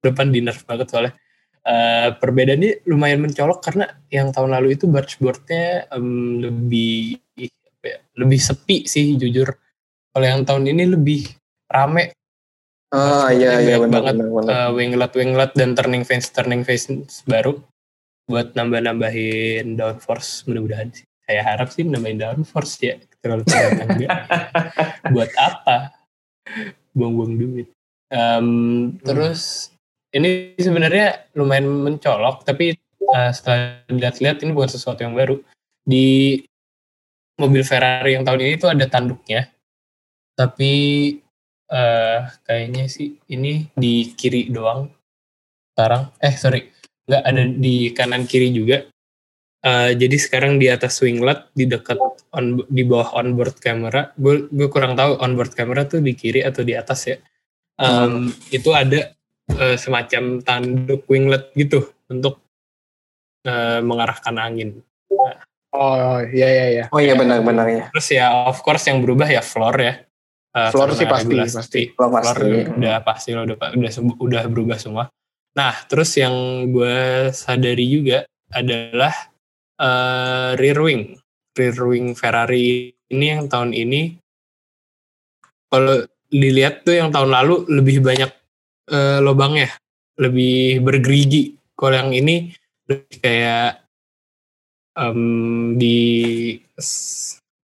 [0.00, 1.14] depan di nerf banget soalnya.
[1.60, 8.40] Eh, perbedaannya lumayan mencolok karena yang tahun lalu itu bargeboardnya em, lebih apa ya, lebih
[8.40, 9.52] sepi sih jujur.
[10.10, 11.28] Kalau yang tahun ini lebih
[11.68, 12.16] rame.
[12.90, 14.14] Ah, iya, iya, benar, banget.
[14.18, 14.50] benar, benar.
[14.50, 16.90] uh, winglet winglet dan turning face turning face
[17.22, 17.54] baru
[18.26, 21.06] buat nambah nambahin downforce mudah-mudahan sih.
[21.28, 24.08] Saya harap sih nambahin downforce ya terlalu terlalu
[25.14, 25.92] buat apa?
[26.96, 27.68] Buang-buang duit.
[28.10, 28.48] Em,
[29.06, 29.70] terus
[30.10, 32.74] ini sebenarnya lumayan mencolok tapi
[33.10, 35.38] uh, setelah dilihat-lihat ini bukan sesuatu yang baru.
[35.86, 36.38] Di
[37.40, 39.48] mobil Ferrari yang tahun ini tuh ada tanduknya.
[40.36, 40.72] Tapi
[41.70, 44.90] eh kayaknya sih ini di kiri doang
[45.74, 46.10] sekarang.
[46.18, 46.66] Eh sorry
[47.06, 48.86] nggak ada di kanan kiri juga.
[49.60, 51.98] Eh jadi sekarang di atas winglet di dekat
[52.34, 54.10] on, di bawah onboard camera.
[54.18, 57.16] Gue gue kurang tahu onboard camera tuh di kiri atau di atas ya.
[57.80, 59.16] Em, itu ada
[59.58, 62.38] eh, semacam tanduk winglet gitu untuk
[63.46, 64.82] eh, mengarahkan angin
[65.70, 66.84] Oh iya iya iya.
[66.90, 67.84] Oh iya, benar-benar ya.
[67.94, 69.94] terus ya of course yang berubah ya floor ya
[70.50, 71.80] Eh, Floor sih pasti, regulasi pasti.
[71.94, 72.50] Floor Floor pasti.
[72.74, 75.06] udah pasti lah, udah udah udah berubah semua.
[75.54, 79.14] Nah, terus yang gue sadari juga adalah
[79.78, 81.14] eh, rear wing,
[81.54, 84.18] rear wing Ferrari ini yang tahun ini
[85.70, 88.30] kalau dilihat tuh yang tahun lalu lebih banyak
[88.90, 89.70] eh, lubangnya,
[90.18, 91.54] lebih bergerigi.
[91.72, 92.50] Kalau yang ini
[92.84, 93.86] lebih kayak
[94.92, 95.20] em,
[95.78, 95.96] di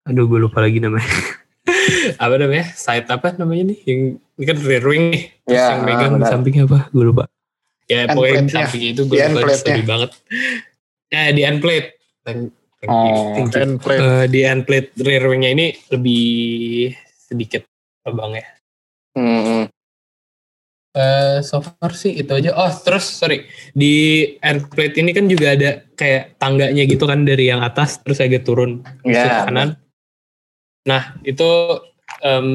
[0.05, 1.07] aduh gue lupa lagi namanya.
[2.21, 2.69] Apa namanya?
[2.77, 3.79] Side apa namanya nih?
[3.89, 3.99] Yang
[4.37, 5.23] ini kan rear wing nih.
[5.41, 6.29] Terus Ya, yang megang di benar.
[6.29, 6.79] sampingnya apa?
[6.93, 7.23] Gue lupa.
[7.85, 8.53] Ya End pokoknya di plate-nya.
[8.61, 10.11] samping itu gue Di lupa sorry banget.
[11.05, 11.89] Ya di end plate.
[12.21, 13.53] Thank- thank you, Oh, thank.
[13.55, 14.01] End plate.
[14.01, 16.25] Eh, di end plate rear wingnya ini lebih
[17.07, 17.61] sedikit
[18.03, 18.45] lubangnya
[19.15, 19.65] Hmm,
[20.95, 22.55] Eh, so far sih itu aja.
[22.55, 23.43] Oh, terus sorry
[23.75, 28.23] di end plate ini kan juga ada kayak tangganya gitu kan dari yang atas terus
[28.23, 29.43] agak turun ke Ya.
[29.43, 29.75] kanan.
[30.87, 31.43] Nah itu
[32.23, 32.47] em,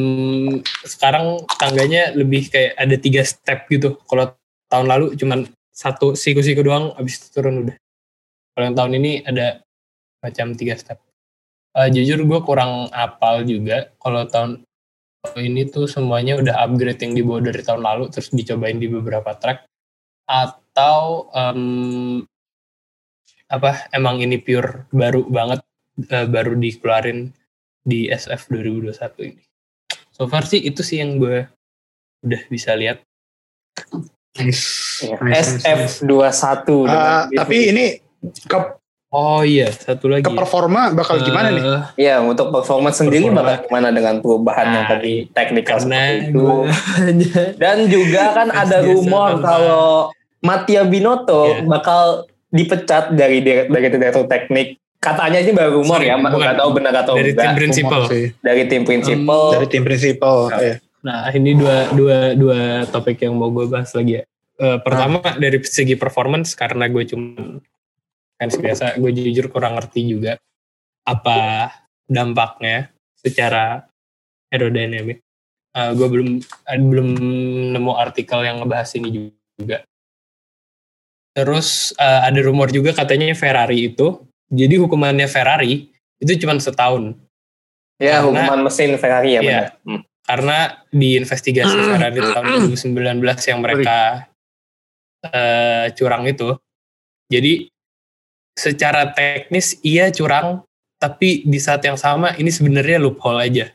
[0.88, 4.00] sekarang tangganya lebih kayak ada tiga step gitu.
[4.08, 4.32] Kalau
[4.72, 7.76] tahun lalu cuman satu siku-siku doang, abis itu turun udah.
[8.56, 9.60] Kalau yang tahun ini ada
[10.24, 10.96] macam tiga step.
[11.76, 14.64] Eh, jujur gue kurang apal juga kalau tahun
[15.36, 19.68] ini tuh semuanya udah upgrade yang dibawa dari tahun lalu terus dicobain di beberapa track
[20.24, 22.24] atau em,
[23.50, 25.60] apa emang ini pure baru banget
[26.08, 27.34] eh, baru dikeluarin
[27.82, 29.42] di SF 2021 ini.
[30.14, 31.44] So far sih itu sih yang gue
[32.22, 33.02] udah bisa lihat.
[34.38, 35.02] Nice.
[35.02, 35.96] Ya, Nice, nice, nice.
[36.00, 36.86] SF21.
[36.86, 37.84] Ah, dengan- tapi ini
[38.46, 38.58] ke,
[39.10, 40.22] Oh iya satu lagi.
[40.22, 41.62] ke performa bakal gimana nih?
[41.62, 43.42] Eh, Ya, untuk performance sendiri Performa.
[43.42, 46.46] bakal gimana dengan perubahan yang Nah, tadi teknikal seperti itu.
[47.62, 51.66] Dan juga kan ada rumor kalau Mattia Binotto Iya.
[51.66, 52.00] bakal
[52.48, 54.78] dipecat dari dari direktur teknik.
[54.96, 56.36] Katanya sih baru rumor Sorry, ya, bukan.
[56.36, 57.56] nggak tahu benar atau dari tim enggak.
[57.56, 58.00] prinsipal.
[58.00, 58.24] Rumor sih.
[58.38, 59.42] Dari tim prinsipal.
[59.50, 60.38] Dari tim prinsipal.
[60.54, 60.76] iya.
[61.00, 64.24] Nah, ini dua dua dua topik yang mau gue bahas lagi ya.
[64.54, 67.58] Eh, pertama dari segi performance karena gue cuma
[68.40, 70.40] fans biasa, gue jujur kurang ngerti juga
[71.04, 71.68] apa
[72.08, 72.88] dampaknya
[73.20, 73.84] secara
[74.48, 75.20] aerodynamic.
[75.70, 77.08] Eh, gue belum eh, belum
[77.76, 79.28] nemu artikel yang ngebahas ini
[79.60, 79.84] juga.
[81.36, 87.12] Terus eh, ada rumor juga katanya Ferrari itu, jadi hukumannya Ferrari itu cuma setahun.
[88.00, 89.44] ya, karena- hukuman mesin Ferrari ya Iya.
[89.44, 89.68] benar.
[89.84, 90.02] Hmm.
[90.20, 94.24] karena di investigasi Ferrari tahun 2019 yang mereka
[95.20, 96.56] eh, curang itu,
[97.28, 97.68] jadi
[98.60, 100.60] secara teknis iya curang,
[101.00, 103.72] tapi di saat yang sama ini sebenarnya loophole aja,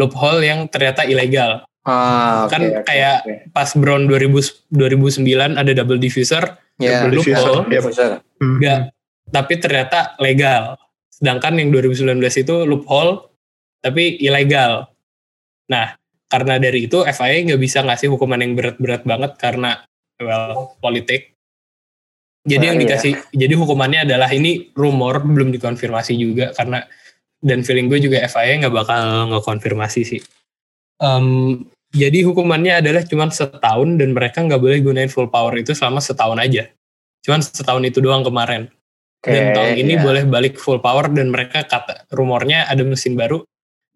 [0.00, 1.68] loophole yang ternyata ilegal.
[1.84, 3.52] Ah, Kan oke, oke, kayak oke.
[3.52, 7.44] Pas Brown 2000, 2009 ada double diffuser, ya, double diffuser.
[7.44, 8.10] loophole, diffuser.
[8.40, 8.56] Hmm.
[8.56, 8.80] enggak.
[9.28, 10.80] Tapi ternyata legal.
[11.12, 13.28] Sedangkan yang 2019 itu loophole,
[13.84, 14.88] tapi ilegal.
[15.68, 15.92] Nah,
[16.32, 19.84] karena dari itu FIA nggak bisa ngasih hukuman yang berat-berat banget karena
[20.16, 21.33] well politik.
[22.44, 22.84] Jadi Nah, yang iya.
[22.84, 26.84] dikasih, jadi hukumannya adalah ini rumor belum dikonfirmasi juga karena
[27.40, 30.20] dan feeling gue juga FIA nggak bakal ngekonfirmasi sih.
[31.00, 36.04] Em, jadi hukumannya adalah cuma setahun dan mereka nggak boleh gunain full power itu selama
[36.04, 36.68] setahun aja.
[37.24, 38.68] Cuman setahun itu doang kemarin.
[39.24, 40.04] Dan Oke, tahun ini iya.
[40.04, 43.40] boleh balik full power dan mereka kata rumornya ada mesin baru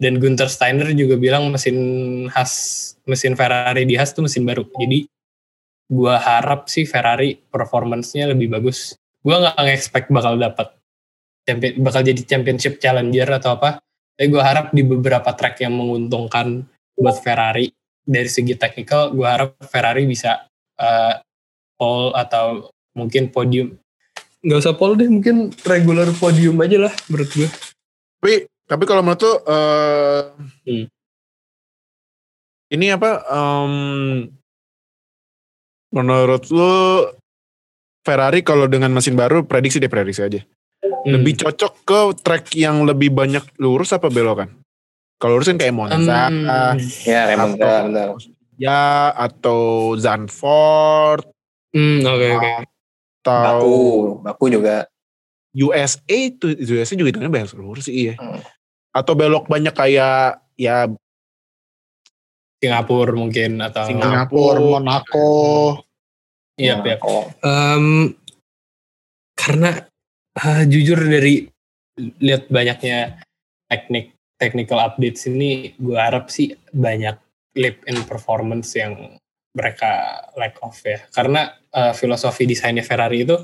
[0.01, 1.77] dan Gunther Steiner juga bilang mesin
[2.33, 2.53] khas
[3.05, 4.65] mesin Ferrari di Haas tuh mesin baru.
[4.65, 5.05] Jadi
[5.89, 8.95] gua harap sih Ferrari performance-nya lebih bagus.
[9.25, 10.69] Gua nggak nge-expect bakal dapat
[11.49, 13.81] champion bakal jadi championship challenger atau apa.
[14.15, 16.63] Tapi gua harap di beberapa track yang menguntungkan
[16.95, 17.73] buat Ferrari
[18.05, 20.47] dari segi teknikal, gua harap Ferrari bisa
[20.79, 21.15] eh,
[21.79, 23.79] pole atau mungkin podium
[24.43, 27.49] nggak usah pole deh mungkin regular podium aja lah menurut gue
[28.19, 28.35] Tapi
[28.67, 30.23] tapi kalau menurut lu eh,
[30.69, 30.85] Hmm.
[32.69, 33.73] ini apa em,
[35.91, 37.09] menurut lu
[38.03, 40.41] Ferrari kalau dengan mesin baru prediksi deh prediksi aja.
[41.05, 44.49] Lebih cocok ke track yang lebih banyak lurus apa belokan?
[45.19, 46.79] Kalau lurus kan kayak Monza, Hmm.
[47.05, 48.09] Ya, emang Atau- benar.
[48.59, 48.83] ya
[49.15, 49.61] atau
[49.95, 51.27] Zandvoort
[51.69, 52.53] Hmm, oke oke
[53.21, 53.77] atau Baku,
[54.25, 54.89] Baku juga.
[55.53, 58.15] USA itu USA juga itu banyak lurus sih iya.
[58.17, 58.41] Hmm.
[58.95, 60.89] Atau belok banyak kayak ya
[62.59, 64.27] Singapura mungkin atau Singapura.
[64.27, 65.31] Singapura, Monaco.
[66.59, 67.31] iya oh.
[67.47, 68.19] Em,
[69.39, 69.87] karena
[70.35, 71.47] ah, jujur dari
[72.19, 73.23] lihat banyaknya
[73.71, 77.15] teknik technical updates ini gue harap sih banyak
[77.59, 79.19] leap in performance yang
[79.55, 83.39] mereka lack off ya karena eh, filosofi desainnya Ferrari itu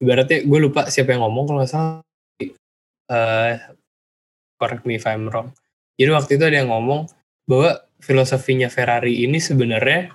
[0.00, 2.00] ibaratnya gue lupa siapa yang ngomong kalau nggak salah
[3.12, 3.54] eh
[4.56, 5.52] correct me if I'm wrong
[5.98, 7.06] jadi waktu itu ada yang ngomong
[7.44, 10.12] bahwa filosofinya Ferrari ini sebenarnya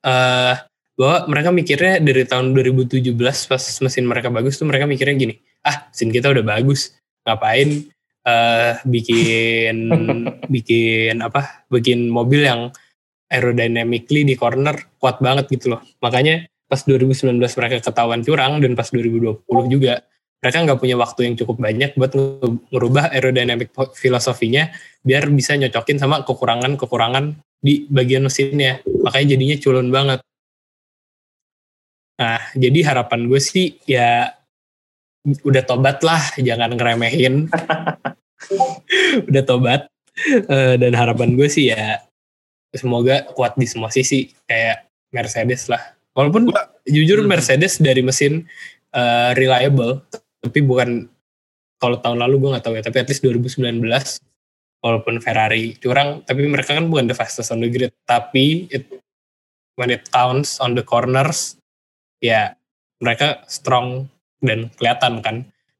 [0.00, 0.56] eh
[1.00, 3.16] bahwa mereka mikirnya dari tahun 2017
[3.48, 6.92] pas mesin mereka bagus tuh mereka mikirnya gini ah mesin kita udah bagus
[7.24, 7.88] ngapain
[8.20, 9.76] eh bikin
[10.54, 12.68] bikin apa bikin mobil yang
[13.30, 15.80] aerodynamically di corner kuat banget gitu loh.
[16.02, 20.02] Makanya pas 2019 mereka ketahuan curang dan pas 2020 juga
[20.40, 22.16] mereka nggak punya waktu yang cukup banyak buat
[22.72, 24.72] ngerubah aerodynamic filosofinya
[25.04, 28.80] biar bisa nyocokin sama kekurangan-kekurangan di bagian mesinnya.
[29.04, 30.20] Makanya jadinya culun banget.
[32.16, 34.32] Nah jadi harapan gue sih ya
[35.44, 37.34] udah tobat lah jangan ngeremehin.
[39.28, 39.92] Udah tobat.
[40.24, 42.00] Eh, dan harapan gue sih ya
[42.72, 45.92] semoga kuat di semua sisi kayak Mercedes lah.
[46.16, 46.48] Walaupun
[46.88, 47.28] jujur Hmm.
[47.28, 48.48] Mercedes dari mesin
[48.96, 50.00] eh, reliable
[50.40, 51.08] tapi bukan
[51.80, 53.80] kalau tahun lalu gue nggak tahu ya tapi at least 2019
[54.80, 58.88] walaupun Ferrari curang tapi mereka kan bukan the fastest on the grid tapi it,
[59.76, 61.56] when it counts on the corners
[62.20, 62.56] ya
[63.00, 64.08] mereka strong
[64.44, 65.36] dan kelihatan kan.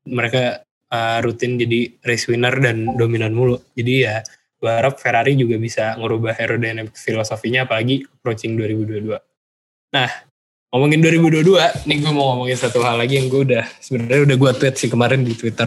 [0.08, 3.60] Mereka uh, rutin jadi race winner dan dominan mulu.
[3.76, 4.24] Jadi ya
[4.60, 9.16] gue harap Ferrari juga bisa ngerubah aerodynamic filosofinya apalagi approaching 2022
[9.90, 10.06] nah
[10.70, 14.50] ngomongin 2022 nih gue mau ngomongin satu hal lagi yang gue udah sebenarnya udah gue
[14.54, 15.66] tweet sih kemarin di Twitter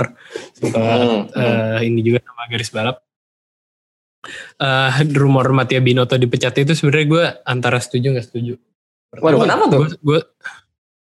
[0.55, 3.03] suka Hmm, eh, ini juga sama garis balap
[4.55, 8.55] Eh rumor Mattia Binotto dipecat itu sebenarnya gue antara setuju nggak setuju.
[9.19, 9.79] Waduh, kenapa tuh?
[9.83, 10.19] Gue, gue,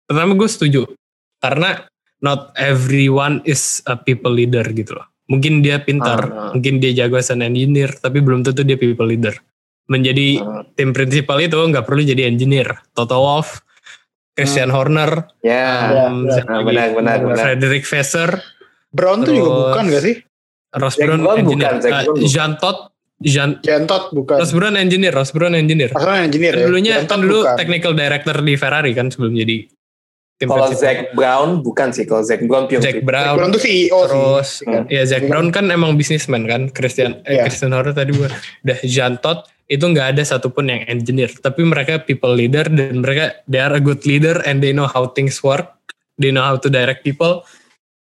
[0.07, 0.83] pertama gue setuju
[1.43, 1.91] karena
[2.23, 5.11] not everyone is a people leader gitu loh.
[5.31, 6.51] Mungkin dia pintar, ah.
[6.55, 9.35] mungkin dia jago as an engineer, tapi belum tentu dia people leader.
[9.91, 10.63] Menjadi Hmm.
[10.79, 12.79] tim prinsipal itu nggak perlu jadi engineer.
[12.95, 13.63] Toto Wolff,
[14.41, 15.67] Christian Horner, Ya,
[16.09, 16.45] um, benar.
[16.49, 16.65] lagi?
[16.65, 17.45] benar, benar, benar.
[17.45, 18.31] Frederick Vasseur,
[18.89, 20.17] Brown tuh juga bukan gak sih?
[20.73, 22.27] Ross Brown Brown engineer, bukan, Brown bukan.
[22.27, 22.79] Jean Todt,
[23.21, 24.37] Jean, Gentot bukan.
[24.39, 25.91] Ross Brown engineer, Ross Brown engineer.
[25.91, 26.67] Maksudnya engineer Kan ya?
[26.67, 27.57] dulunya Gentot kan dulu bukan.
[27.57, 29.57] technical director di Ferrari kan sebelum jadi
[30.41, 30.81] tim Kalau principal.
[30.89, 34.67] Zac Brown bukan sih, kalau Zac Brown pure Zac Brown, Brown tuh CEO terus sih.
[34.67, 34.89] kan?
[34.89, 36.73] ya Zac Brown kan emang bisnismen kan?
[36.73, 37.45] Christian eh, Iya.
[37.45, 38.33] Christian Horner tadi gua.
[38.65, 41.29] Udah Jean Todt itu nggak ada satupun yang engineer.
[41.29, 45.05] Tapi mereka people leader dan mereka they are a good leader and they know how
[45.13, 45.77] things work.
[46.17, 47.45] They know how to direct people.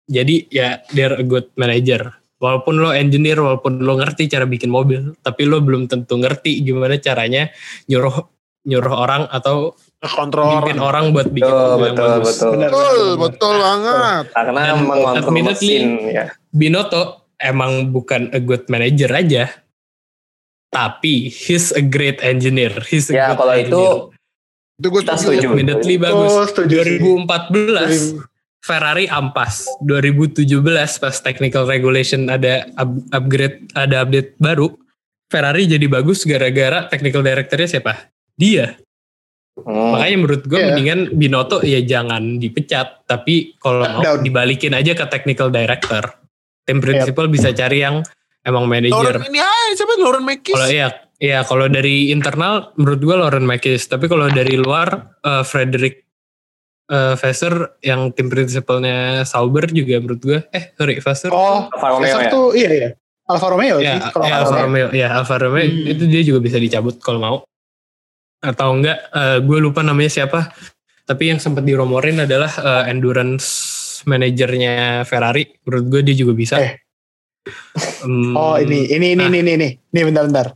[0.04, 2.12] Jadi ya they are a good manager.
[2.38, 6.94] Walaupun lo engineer walaupun lo ngerti cara bikin mobil tapi lo belum tentu ngerti gimana
[7.02, 7.50] caranya
[7.90, 8.14] nyuruh
[8.62, 12.26] nyuruh orang atau kontrol bikin orang buat bikin Betul, mobil yang betul, bagus.
[12.30, 12.50] betul.
[12.52, 12.70] Benar.
[12.70, 16.24] betul betul banget Karena Dan mengontrol mesin ya.
[16.48, 17.02] Binotto
[17.36, 19.44] emang bukan a good manager aja.
[20.68, 22.70] Tapi he's a great engineer.
[22.84, 24.16] He's a Ya good kalau itu engineer.
[24.78, 25.46] Itu gue kita setuju.
[25.48, 26.32] Admittedly Oh, bagus.
[26.48, 26.98] setuju sih.
[27.00, 28.22] 2014
[28.60, 29.66] Ferrari ampas.
[29.80, 30.46] 2017
[31.00, 34.70] pas technical regulation ada up- upgrade, ada update baru.
[35.26, 38.06] Ferrari jadi bagus gara-gara technical directornya siapa?
[38.34, 38.78] Dia.
[39.60, 39.92] Hmm.
[39.92, 40.66] Makanya menurut gue Iya.
[40.68, 43.02] mendingan Binotto ya jangan dipecat.
[43.04, 44.20] Tapi kalau mau Down.
[44.20, 46.04] dibalikin aja ke technical director.
[46.04, 46.64] Iya.
[46.64, 48.04] Tim principal bisa cari yang
[48.40, 49.14] emang Lauren manager.
[49.24, 50.52] ini aja siapa Lauren Mekis.
[50.52, 53.86] Kalau iya, ya kalau dari internal menurut gue Lauren Makis.
[53.86, 56.04] Tapi kalau dari luar eh, Frederick
[56.88, 60.40] Vassar yang tim prinsipalnya Sauber juga menurut gue.
[60.48, 61.28] Eh sorry Vassar.
[61.28, 62.30] Oh, Alfa Romeo Vassar ya.
[62.30, 62.88] tuh iya iya.
[63.28, 64.62] Alfa Romeo ya, sih kalau ya Alfa salah.
[64.64, 65.84] Romeo, ya Alfa Romeo Hmm.
[65.86, 67.36] itu dia juga bisa dicabut kalau mau.
[68.38, 70.50] Atau enggak, eh, gue lupa namanya siapa.
[71.08, 73.46] Tapi yang sempat diromorin adalah eh, endurance
[74.06, 75.48] manajernya Ferrari.
[75.66, 76.54] Menurut gue dia juga bisa.
[76.62, 76.78] Eh.
[78.04, 79.32] Hmm, Oh ini ini ini Nah.
[79.32, 80.46] ini ini ini bentar bentar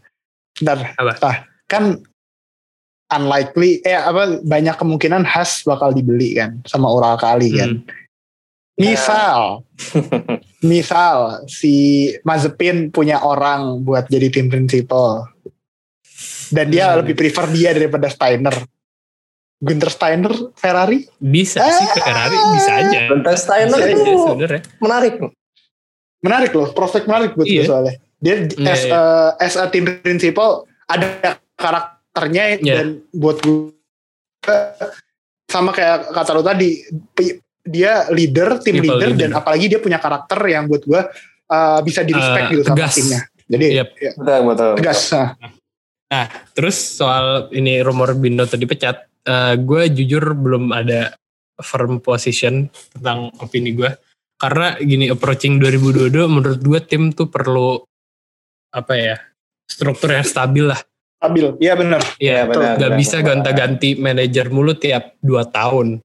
[0.61, 0.79] bentar.
[1.01, 1.13] Apa?
[1.17, 1.97] Tah, kan
[3.13, 7.81] unlikely eh apa banyak kemungkinan Has bakal dibeli kan sama Ural kali kan.
[7.81, 7.89] Hmm.
[8.77, 9.65] Misal
[10.73, 15.32] misal si Mazepin punya orang buat jadi tim principal
[16.53, 17.01] dan dia Hmm.
[17.01, 18.53] lebih prefer dia daripada Steiner.
[19.57, 21.95] Gunter Steiner Ferrari Bisa sih Ah.
[21.97, 22.99] Ferrari bisa aja.
[23.09, 24.63] Bentar Steiner Bisa aja itu sebenarnya.
[24.79, 25.15] menarik.
[26.21, 27.67] menarik loh, prospek menarik buat gue Iya.
[27.67, 27.95] soalnya.
[28.17, 28.93] Dia Iya, as, iya.
[28.93, 29.03] a,
[29.37, 31.07] as a team principal ada
[31.57, 32.75] karakternya Iya.
[32.77, 33.75] dan buat gue
[35.47, 36.79] sama kayak kata lo tadi
[37.63, 39.19] dia leader, tim leader, leader.
[39.19, 41.01] dan apalagi dia punya karakter yang buat gue
[41.49, 42.95] uh, bisa di respect Eh, gitu sama tegas.
[42.97, 43.21] timnya.
[43.45, 43.89] Jadi Yep.
[43.97, 44.71] ya, Betul, betul.
[44.75, 45.01] tegas.
[45.13, 45.29] Nah,
[46.53, 51.17] Terus soal ini rumor Binotto dipecat, eh, gue jujur belum ada
[51.57, 53.89] firm position tentang opini gue.
[54.37, 57.81] Karena gini approaching 2022 menurut gue tim tuh perlu
[58.73, 59.17] apa ya
[59.69, 60.81] struktur yang stabil lah.
[61.23, 61.55] stabil.
[61.63, 62.03] Iya benar.
[62.19, 66.03] Ya, benar, gak benar, bisa gonta-ganti manajer mulu tiap 2 tahun.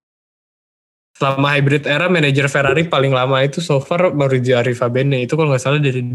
[1.17, 5.63] Selama hybrid era manajer Ferrari paling lama itu so far Maurizio Arrivabene itu kalau nggak
[5.65, 6.05] salah dari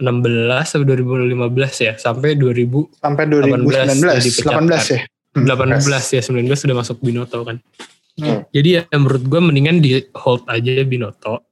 [0.00, 5.00] 2016 atau 2015 ya sampai 2000 Sampai 18 2019, dipecat 18 ya.
[5.32, 5.46] Hmm.
[5.48, 7.56] 18 ya 19 sudah masuk Binoto kan.
[8.20, 8.44] Hmm.
[8.52, 11.44] Jadi ya menurut gue mendingan di hold aja Binoto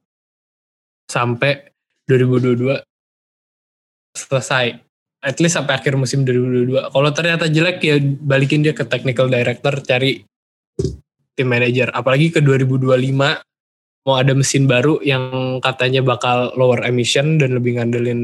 [1.09, 1.73] sampai
[2.09, 2.81] 2022
[4.17, 4.79] selesai.
[5.21, 6.93] At least sampai akhir musim 2022.
[6.97, 10.25] Kalau ternyata jelek ya balikin dia ke technical director cari
[11.37, 11.93] tim manager.
[11.93, 12.97] Apalagi ke 2025
[14.05, 18.21] mau ada mesin baru yang katanya bakal lower emission dan lebih ngandelin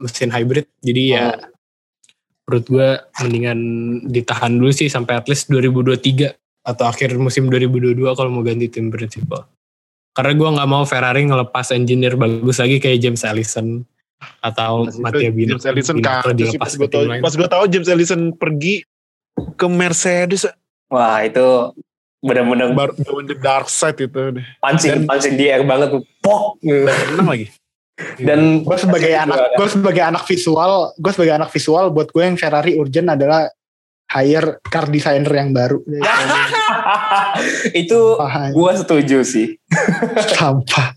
[0.00, 0.68] mesin hybrid.
[0.84, 1.32] Jadi ya
[2.48, 2.88] menurut gue
[3.24, 3.60] mendingan
[4.08, 6.32] ditahan dulu sih sampai at least 2023
[6.64, 9.48] atau akhir musim 2022 kalau mau ganti tim principal.
[10.12, 13.84] Karena gue nggak mau Ferrari ngelepas engineer bagus lagi kayak James Allison
[14.42, 15.62] atau Mattia Binotto.
[15.62, 16.74] James kacau sih dilepas
[17.22, 18.82] pas gue tau, James Ellison pergi
[19.54, 20.48] ke Mercedes
[20.88, 21.76] Wah itu
[22.18, 24.46] benar-benar baru going the dark side itu deh.
[24.58, 26.02] pancing, Dan- pancing di air banget tuh.
[26.22, 26.58] Pok.
[26.62, 27.46] Menang lagi.
[28.26, 32.38] Dan Gue sebagai anak, gue sebagai anak visual, gue sebagai anak visual buat gue yang
[32.38, 33.50] Ferrari urgent adalah
[34.08, 35.84] hire car designer yang baru.
[37.80, 38.00] itu
[38.56, 39.60] gua setuju sih.
[40.32, 40.96] sampah.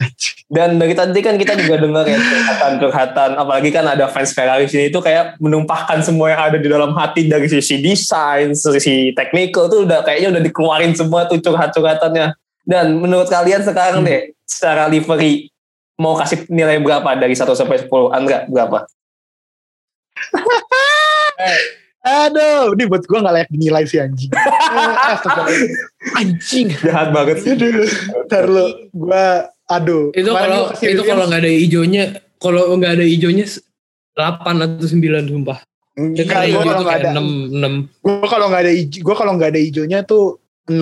[0.52, 4.92] Dan dari tadi kan kita juga dengar ya curhatan-curhatan, apalagi kan ada fans Ferrari sini
[4.92, 9.88] itu kayak menumpahkan semua yang ada di dalam hati dari sisi desain, sisi technical tuh
[9.88, 12.36] udah kayaknya udah dikeluarin semua tuh curhat-curhatannya.
[12.68, 15.48] Dan menurut kalian sekarang deh, secara livery
[15.96, 18.12] mau kasih nilai berapa dari 1 sampai 10?
[18.12, 18.84] Andra, berapa?
[22.02, 24.32] Aduh, ini buat gue gak layak dinilai sih anjing.
[24.72, 26.16] Eh, astagfirullah.
[26.16, 26.68] Anjing.
[26.80, 27.52] Jahat banget sih.
[27.60, 27.84] Aduh,
[28.24, 29.26] ntar lu, gue,
[29.68, 30.16] aduh.
[30.16, 32.04] itu kalau itu kalau nggak ada hijaunya
[32.40, 33.44] kalau nggak ada hijaunya
[34.16, 35.60] 8 atau 9 sumpah.
[36.00, 39.60] Enggak, gue kalau kayak ada, 6 6 gue kalau nggak ada gue kalau nggak ada
[39.60, 40.40] hijaunya tuh
[40.72, 40.80] 6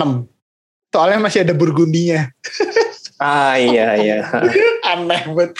[0.90, 2.30] Soalnya masih ada burgundinya.
[3.20, 4.18] Ah iya iya.
[4.90, 5.52] Aneh banget.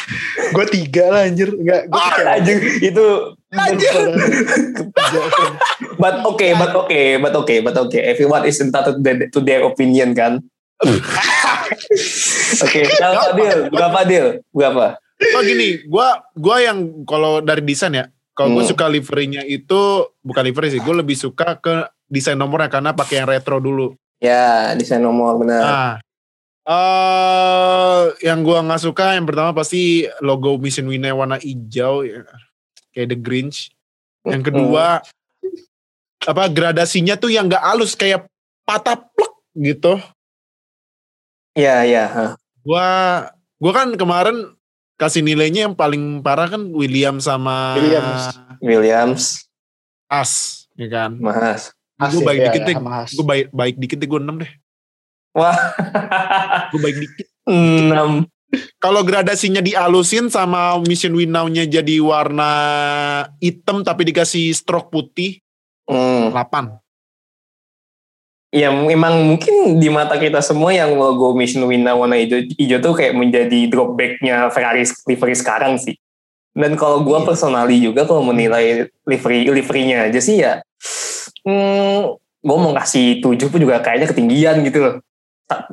[0.50, 1.52] Gue tiga lah anjir.
[1.52, 3.06] Enggak, gue Ah, anjing itu
[5.96, 8.02] but okay, but okay, but okay, but okay.
[8.06, 10.40] Everyone is entitled to their- to their opinion kan.
[12.60, 13.58] Oke, berapa deal?
[13.68, 14.26] Berapa deal?
[14.50, 14.96] Berapa?
[15.36, 18.72] Oh gini, gua gua yang kalau dari desain ya, kalau gue Hmm.
[18.72, 19.80] suka liverynya itu
[20.18, 21.74] bukan livery sih, gue lebih suka ke
[22.08, 23.92] desain nomornya karena pakai yang retro dulu.
[24.16, 25.60] Ya, desain nomor benar.
[25.60, 25.92] Nah,
[26.70, 32.22] eh yang gua nggak suka yang pertama pasti logo Mission Winner warna hijau, ya.
[32.94, 33.74] kayak The Grinch.
[34.22, 35.02] Yang kedua,
[36.22, 38.30] apa gradasinya tuh yang nggak halus kayak
[38.62, 39.98] patah plek gitu.
[41.58, 42.06] Ya, ya.
[42.06, 42.26] ha.
[42.62, 42.86] Gua
[43.58, 44.54] gua kan kemarin
[44.94, 48.22] kasih nilainya yang paling parah kan William sama Williams.
[48.60, 49.24] Williams,
[50.06, 51.16] As, ya kan?
[51.16, 51.72] Mas.
[52.00, 52.76] Gue baik ya, dikit ya, deh.
[52.76, 53.10] sama Haas.
[53.12, 54.52] Gue baik baik dikit deh gue 6 deh.
[55.30, 55.54] Wah,
[56.70, 57.26] Gue baik dikit.
[57.46, 58.26] enam.
[58.82, 62.50] Kalau gradasinya dialusin sama mission win now-nya jadi warna
[63.38, 65.38] hitam tapi dikasih stroke putih,
[65.86, 66.30] Hmm.
[66.30, 66.78] 8.
[68.50, 72.98] Ya memang mungkin di mata kita semua yang logo Mission Winner warna hijau, hijau tuh
[72.98, 75.94] kayak menjadi dropbacknya Ferrari livery sekarang sih.
[76.50, 77.26] Dan kalau gue Iya.
[77.26, 80.58] personally juga kalau menilai livery liverynya aja sih ya,
[81.46, 84.94] hmm, gue mau kasih 7 pun juga kayaknya ketinggian gitu loh.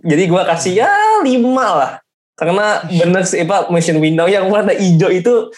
[0.01, 2.01] Jadi gue kasih ya 5 lah.
[2.37, 5.49] Karena bener sih Pak Mission Window yang warna hijau itu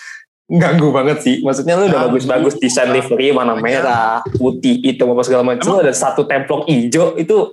[0.48, 1.36] ganggu banget sih.
[1.44, 5.78] Maksudnya lu udah bagus-bagus desain livery warna merah, putih, hitam apa segala macam.
[5.78, 7.52] Ada satu templok hijau itu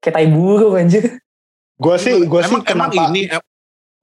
[0.00, 1.18] kayak tai burung anjir.
[1.76, 3.04] Gue sih, gue sih emang, emang kenapa?
[3.12, 3.44] ini em-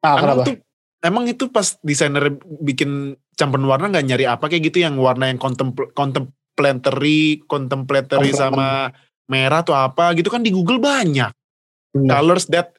[0.06, 0.42] ah, emang kenapa?
[0.46, 0.56] tuh
[1.04, 5.42] emang itu pas desainer bikin campuran warna nggak nyari apa kayak gitu yang warna yang
[5.42, 8.38] contempl contemplatory, contemplatory Contemplative.
[8.38, 8.94] sama
[9.26, 11.34] merah atau apa gitu kan di Google banyak.
[11.94, 12.74] Colors that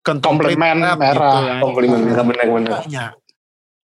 [0.00, 0.56] Komplement
[0.96, 1.60] merah.
[1.60, 2.24] gitu ya.
[2.80, 3.12] Banyak.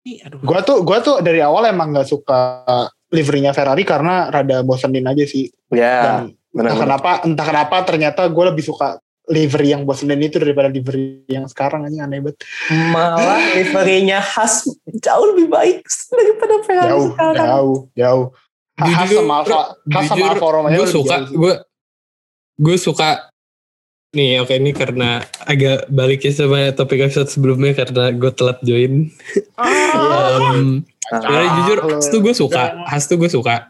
[0.00, 0.38] Ini aduh.
[0.40, 2.64] Gue tuh, gue tuh dari awal emang gak suka
[3.12, 5.52] liverynya Ferrari karena rada bosenin aja sih.
[5.68, 6.80] Ya, Dan entah benar-benar.
[6.80, 8.96] kenapa, entah kenapa ternyata gue lebih suka
[9.26, 12.38] livery yang bosenin itu daripada livery yang sekarang aja aneh banget.
[12.94, 17.46] Malah liverynya khas jauh lebih baik daripada Ferrari Jauh, sekarang.
[17.46, 18.26] jauh, jauh.
[18.76, 21.52] Khas sama Alfa, khas sama Alfa Romeo gue suka gue
[22.56, 23.08] gue suka
[24.16, 29.12] nih oke ini karena agak baliknya sama topik episode sebelumnya karena gue telat join
[29.60, 33.68] um, sebenarnya jujur tuh gue suka khas tuh gue suka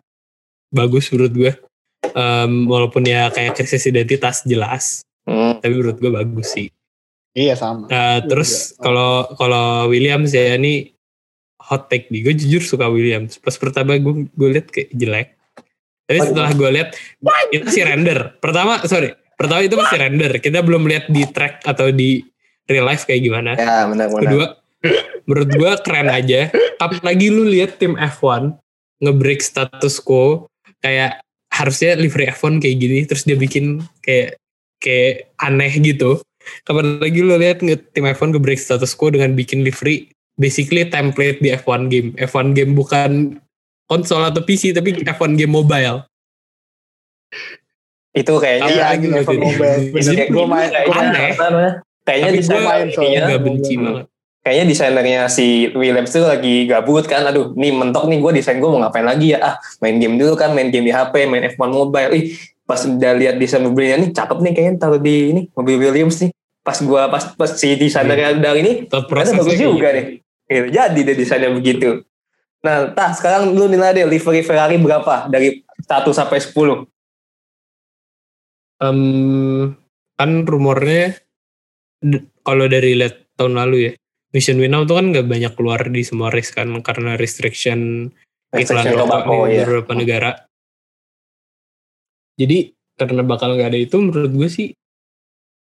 [0.70, 1.52] bagus menurut gue
[2.16, 5.58] Um, walaupun ya kayak krisis identitas jelas Hmm.
[5.58, 6.70] tapi menurut gue bagus sih
[7.36, 7.84] Iya sama.
[7.92, 10.96] Nah, terus kalau kalau Williams ya ini
[11.60, 12.24] hot take nih.
[12.24, 13.36] Gue jujur suka Williams.
[13.36, 15.28] Pas pertama gue gue liat kayak jelek.
[16.08, 16.96] Tapi setelah gue liat
[17.52, 18.40] itu masih render.
[18.40, 20.32] Pertama sorry, pertama itu masih render.
[20.40, 22.24] Kita belum lihat di track atau di
[22.66, 23.54] real life kayak gimana.
[23.54, 24.22] Ya, benar-benar.
[24.24, 24.46] Kedua,
[25.28, 26.50] menurut gue keren aja.
[26.80, 28.56] Apalagi lu lihat tim F1
[29.04, 30.48] nge-break status quo
[30.80, 31.20] kayak
[31.52, 34.40] harusnya livery F1 kayak gini terus dia bikin kayak
[34.80, 36.20] kayak aneh gitu.
[36.64, 41.52] Kapan lagi lu lihat tim F1 nge-break status quo dengan bikin livery basically template di
[41.52, 42.12] F1 game.
[42.20, 43.40] F1 game bukan
[43.88, 46.04] konsol atau PC tapi F1 game mobile.
[48.16, 50.00] Itu kayaknya Iya, Apalagi gitu, gitu.
[50.02, 51.32] Jadi, gue main, gue main.
[51.36, 51.72] Aneh.
[52.00, 53.04] Kayaknya desainer gua main soalnya.
[53.04, 54.04] ininya- Gak benci banget.
[54.40, 58.70] kayaknya desainernya si Williams tuh lagi gabut kan aduh nih mentok nih gue desain gue
[58.70, 61.66] mau ngapain lagi ya ah main game dulu kan main game di HP main F1
[61.66, 62.30] mobile ih
[62.62, 66.30] pas udah lihat desain mobilnya nih cakep nih kayaknya taruh di ini mobil Williams nih
[66.62, 70.04] pas gua pas pas si desainernya dari ini Thought ternyata bagus juga nih
[70.46, 70.66] gitu.
[70.70, 71.88] jadi deh desainnya begitu
[72.62, 76.86] nah tah sekarang lu nilai deh livery Ferrari berapa dari 1 sampai 10
[78.76, 79.72] Em,
[80.20, 81.16] kan rumornya
[82.44, 83.92] kalau dari lihat tahun lalu ya
[84.36, 88.12] Mission Winnow tuh kan nggak banyak keluar di semua race kan karena restriction
[88.52, 89.64] iklan Restriction rokok tobacco, di ya.
[89.64, 90.30] beberapa negara.
[92.36, 92.58] Jadi
[92.96, 94.68] karena bakal nggak ada itu menurut gue sih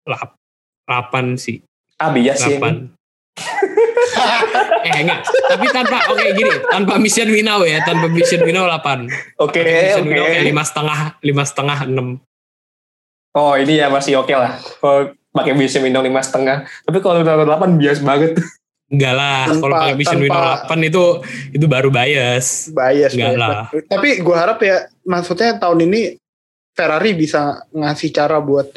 [0.04, 0.36] lap,
[0.84, 1.64] 8 sih.
[1.96, 2.92] Ah bias sih 8
[4.88, 5.20] eh enggak.
[5.24, 10.10] Tapi tanpa oke gini tanpa Mission Winnow ya tanpa Mission Winnow 8 oke Mission oke.
[10.12, 12.08] Winnow kayak lima setengah lima setengah enam
[13.30, 14.56] Oh ini ya masih oke lah.
[14.78, 15.00] Kalau
[15.30, 16.64] pakai Mission Window lima setengah.
[16.82, 18.40] Tapi kalau udah delapan bias banget.
[18.88, 21.04] Enggak lah, Tanpa- kalau pakai Mission Window tanpa- 8 itu
[21.52, 22.46] itu baru bias.
[22.68, 23.12] bias.
[23.12, 23.38] Enggak bias.
[23.38, 23.64] lah.
[23.86, 26.00] Tapi gue harap ya, maksudnya tahun ini
[26.72, 28.70] Ferrari bisa ngasih cara buat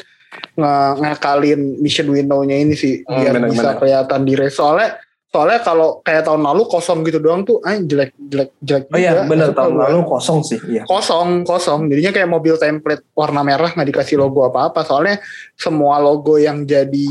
[0.52, 4.52] nge- ngakalin mission window-nya ini sih Hmm, biar benar, bisa kelihatan di race.
[4.52, 5.00] Soalnya
[5.32, 8.84] soalnya kalau kayak tahun lalu kosong gitu doang tuh, ah jelek jelek jelek.
[8.92, 10.60] Oh iya Suka tahun lalu kosong sih.
[10.68, 10.84] Iya.
[10.84, 15.24] kosong kosong jadinya kayak mobil template warna merah nggak dikasih logo apa apa soalnya
[15.56, 17.08] semua logo yang jadi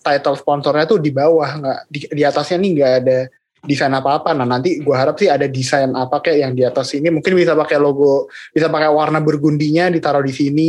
[0.00, 3.18] title sponsornya tuh di bawah nggak di, di atasnya nih nggak ada
[3.68, 6.96] desain apa apa nah nanti gua harap sih ada desain apa kayak yang di atas
[6.96, 10.68] ini mungkin bisa pakai logo bisa pakai warna burgundinya ditaruh di sini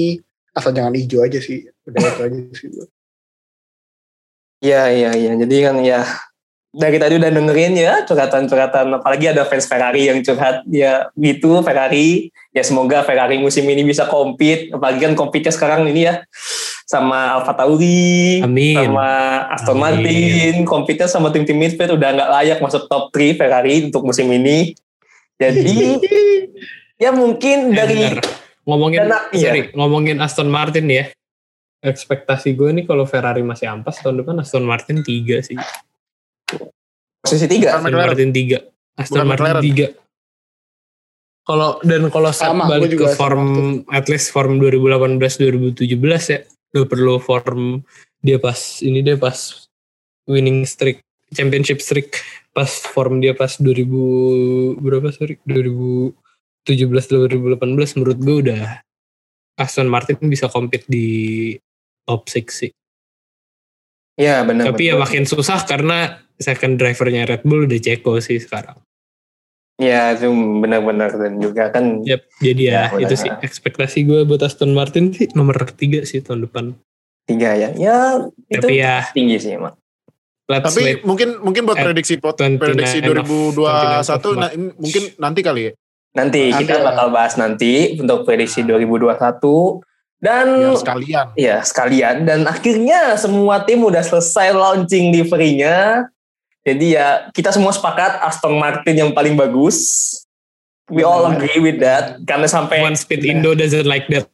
[0.52, 2.70] asal jangan hijau aja sih udah itu aja sih
[4.60, 5.32] Iya iya iya.
[5.40, 6.04] Jadi kan ya
[6.70, 12.30] dari tadi udah dengerin ya curhatan-curhatan apalagi ada fans Ferrari yang curhat ya gitu Ferrari
[12.50, 16.22] ya semoga Ferrari musim ini bisa compete apalagi kan compete sekarang ini ya
[16.86, 18.78] sama Alfa Tauri Amin.
[18.78, 19.10] sama
[19.50, 19.82] Aston Amin.
[19.82, 24.78] Martin compete sama tim-tim midfield udah nggak layak masuk top 3 Ferrari untuk musim ini
[25.36, 25.98] jadi
[27.04, 28.26] ya mungkin Eh, dari bentar.
[28.62, 29.42] ngomongin Dan- iya.
[29.48, 31.10] sorry, ngomongin Aston Martin ya.
[31.80, 35.56] Ekspektasi gue nih kalau Ferrari masih ampas tahun depan Aston Martin 3 sih.
[37.20, 37.76] Posisi tiga.
[37.76, 38.16] Aston McLaren.
[38.16, 39.00] Martin 3.
[39.00, 39.64] Aston Bukan Martin.
[39.96, 40.00] 3.
[41.50, 45.98] Kalau dan kalau Sama, balik ke form at least form 2018 2017
[46.30, 46.40] ya.
[46.78, 47.82] Lu perlu form
[48.22, 49.34] dia pas ini dia pas
[50.30, 51.02] winning streak
[51.34, 52.22] championship streak
[52.54, 56.14] pas form dia pas 2000 berapa sorry 2017
[56.70, 58.64] 2018 menurut gue udah
[59.58, 61.58] Aston Martin bisa compete di
[62.06, 62.72] top 6 sih.
[64.22, 64.70] Iya benar.
[64.70, 65.04] Tapi ya betul.
[65.04, 68.80] makin susah karena second drivernya Red Bull udah Ceko sih sekarang.
[69.76, 70.28] Iya itu
[70.60, 73.16] benar-benar dan juga kan Yap, jadi ya, Ya, itu benar.
[73.18, 76.66] sih ekspektasi gue buat Aston Martin sih nomor 3 sih tahun depan.
[77.24, 77.70] tiga ya.
[77.72, 79.78] Ya itu Tapi ya tinggi sih emang.
[80.48, 81.00] let's Tapi wait.
[81.06, 85.04] mungkin mungkin buat At prediksi pot, 29 prediksi end of- 2021 29 nah, ini mungkin
[85.16, 85.72] nanti kali ya.
[86.10, 86.84] Nanti Nanti kita lah.
[86.90, 89.80] bakal bahas nanti untuk prediksi 2021
[90.18, 91.26] dan Biar sekalian.
[91.38, 96.10] ya sekalian dan akhirnya semua tim udah selesai launching liverynya.
[96.68, 100.12] Jadi ya kita semua sepakat Aston Martin yang paling bagus.
[100.90, 104.26] We all agree with that karena sampai One Speed Indo doesn't like that.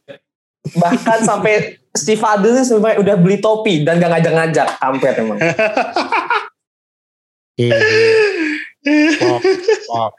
[0.74, 5.40] bahkan sampai Steve Adel sampai udah beli topi dan gak ngajak-ngajak kampret emang.
[7.56, 7.72] Iya.
[9.16, 9.40] Pak,
[9.88, 10.12] Pak.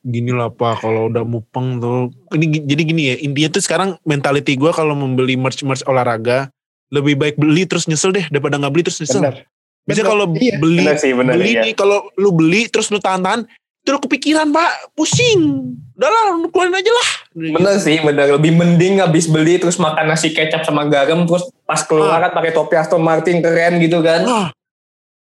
[0.00, 2.08] Gini lah Pak, kalau udah mupeng tuh.
[2.32, 6.48] Ini jadi gini ya, India tuh sekarang mentality gue kalau membeli merch-merch olahraga,
[6.88, 9.20] lebih baik beli terus nyesel deh daripada nggak beli terus nyesel.
[9.20, 9.44] Bener.
[9.90, 10.56] Bisa kalau Iya.
[10.56, 11.62] beli Bener sih bener beli ya.
[11.62, 13.44] nih kalau lu beli terus lu tahan-tahan,
[13.82, 15.74] lu kepikiran Pak, pusing.
[15.92, 17.08] Udah lah, lu keluarin aja lah.
[17.32, 18.30] Bener sih, bener.
[18.30, 22.50] Lebih mending habis beli terus makan nasi kecap sama garam terus pas keluar kan pakai
[22.50, 24.22] topi Aston Martin keren gitu kan.
[24.22, 24.48] Wah,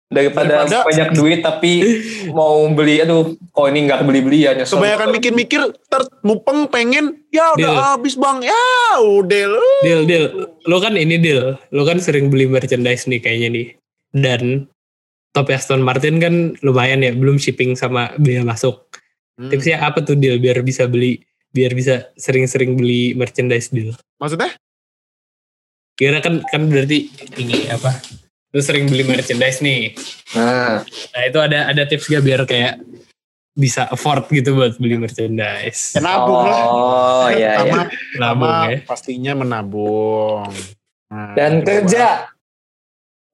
[0.09, 1.73] Daripada, Daripada- banyak duit tapi
[2.33, 4.81] mau beli, aduh kok ini nggak beli-beli ya nyesel.
[4.81, 7.77] kebanyakan mikir-mikir, ter mupeng pengen, ya udah Deal.
[7.93, 8.65] habis bang, ya
[8.99, 9.61] udah.
[9.85, 10.25] Deal, deal.
[10.65, 11.61] Lo kan ini deal.
[11.69, 13.67] Lo kan sering beli merchandise nih kayaknya nih.
[14.15, 14.67] Dan
[15.33, 16.35] topi Aston Martin kan
[16.65, 18.89] lumayan ya, belum shipping sama biaya masuk.
[19.39, 19.53] Hmm.
[19.53, 21.23] Tipsnya apa tuh deal biar bisa beli,
[21.55, 23.95] biar bisa sering-sering beli merchandise deal.
[24.19, 24.51] Maksudnya?
[25.99, 27.99] Kira kan kan berarti ini apa?
[28.55, 29.93] Lu sering beli merchandise nih.
[30.35, 32.81] Nah, Nah itu ada ada tips gak biar kayak
[33.59, 35.99] bisa afford gitu buat beli merchandise.
[35.99, 36.63] Ya nabung lah.
[36.71, 37.83] oh iya iya.
[38.23, 38.79] Nabung ya.
[38.87, 40.47] pastinya menabung.
[41.11, 42.31] Nah, Dan kerja.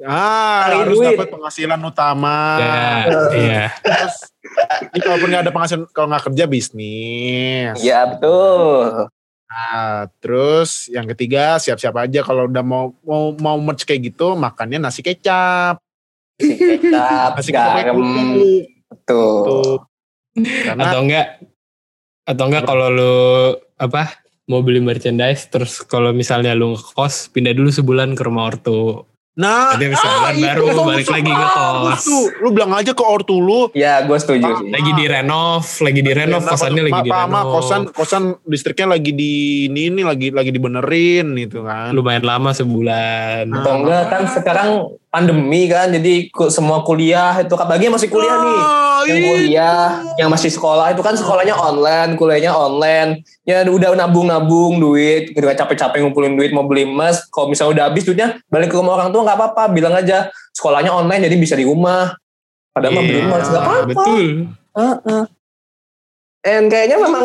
[0.03, 1.07] Ah, Cari harus duit.
[1.14, 2.38] dapat penghasilan utama.
[2.59, 2.88] Ya,
[3.38, 3.64] iya.
[3.78, 4.16] Terus,
[4.90, 7.74] ini kalaupun nggak ada penghasilan, kalau nggak kerja bisnis.
[7.78, 9.07] Iya betul.
[9.47, 14.82] Nah, terus yang ketiga siap-siap aja kalau udah mau mau mau merch kayak gitu makannya
[14.82, 15.78] nasi kecap,
[16.34, 17.95] Nasi kecap, nasi kecap garam.
[17.95, 18.64] kerupuk.
[18.90, 19.38] Betul.
[19.47, 19.76] Tuh.
[20.34, 21.26] Karena atau enggak
[22.24, 23.14] atau enggak kalau lu
[23.76, 24.11] apa
[24.45, 29.74] mau beli merchandise terus kalau misalnya lu ngekos pindah dulu sebulan ke rumah ortu nah,
[29.74, 32.03] habis sebulan itu baru balik lagi ke kos.
[32.07, 32.24] tuh.
[32.39, 33.66] Lu bilang aja ke ortu lu.
[33.74, 34.70] Ya gue setuju sih.
[34.70, 39.11] lagi di renov lagi di renov Nah, kosannya lagi di renov kosan kosan listriknya lagi
[39.11, 39.32] di
[39.66, 41.91] ini, ini lagi lagi dibenerin gitu kan.
[41.91, 44.68] lumayan lama sebulan Nah, Atau enggak kan sekarang
[45.11, 46.14] pandemi kan jadi
[46.51, 49.29] semua kuliah itu apalagi masih kuliah nih Ah, yang iya.
[49.31, 49.85] kuliah
[50.17, 53.25] yang masih sekolah itu kan sekolahnya online kuliahnya online.
[53.45, 57.29] Ya udah nabung-nabung duit udah capek-capek ngumpulin duit mau beli emas.
[57.29, 59.73] Kalau misalnya udah habis duitnya balik ke rumah orang tua nggak apa-apa.
[59.73, 62.17] Bilang aja sekolahnya online jadi bisa di rumah.
[62.75, 63.87] Padahal mah beli Iya, emas nggak apa-apa.
[63.87, 64.25] betul.
[64.75, 65.25] Heeh.
[66.45, 67.25] And kayaknya memang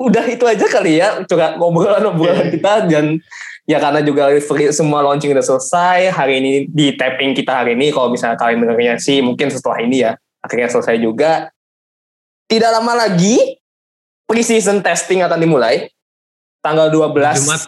[0.00, 2.72] udah itu aja kali ya coba ngobrolan-ngobrolan kita.
[2.88, 3.20] Dan
[3.68, 4.32] ya karena juga
[4.72, 7.92] semua launching udah selesai hari ini di tapping kita hari ini.
[7.92, 11.52] Kalau misalnya kalian dengarnya sih mungkin setelah ini ya akhirnya selesai juga
[12.46, 13.60] tidak lama lagi
[14.24, 15.88] pre-season testing akan dimulai
[16.58, 17.60] tanggal 12 Jumat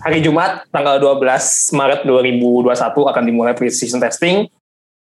[0.00, 1.18] hari Jumat tanggal 12
[1.72, 2.70] Maret 2021
[3.06, 4.46] akan dimulai pre-season testing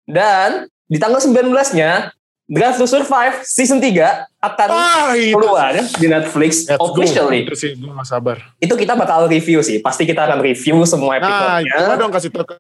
[0.05, 2.11] dan di tanggal 19-nya
[2.47, 5.31] Drive to Survive season 3 akan Ah, itu.
[5.33, 6.91] keluar di Netflix Let's go.
[6.91, 7.47] officially.
[7.47, 8.43] Terus sih gue gak sabar.
[8.59, 9.79] Itu kita bakal review sih.
[9.79, 11.31] Pasti kita akan review semua Nah,
[11.63, 11.75] episode-nya.
[11.79, 12.59] coba dong kasih tau ke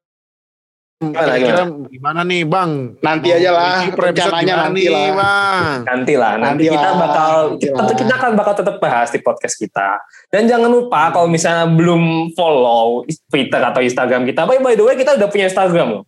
[1.00, 2.70] kira-kira gimana nih bang?
[3.00, 5.08] Nanti aja lah, rencananya nanti nih, lah.
[5.16, 5.76] bang.
[5.88, 7.96] Nanti lah, nanti, Nanti kita lah, bakal nanti lah.
[7.96, 9.88] kita akan bakal tetap bahas di podcast kita.
[10.28, 14.92] Dan jangan lupa kalau misalnya belum follow Twitter atau Instagram kita, by, by the way
[14.92, 16.04] kita udah punya Instagram loh.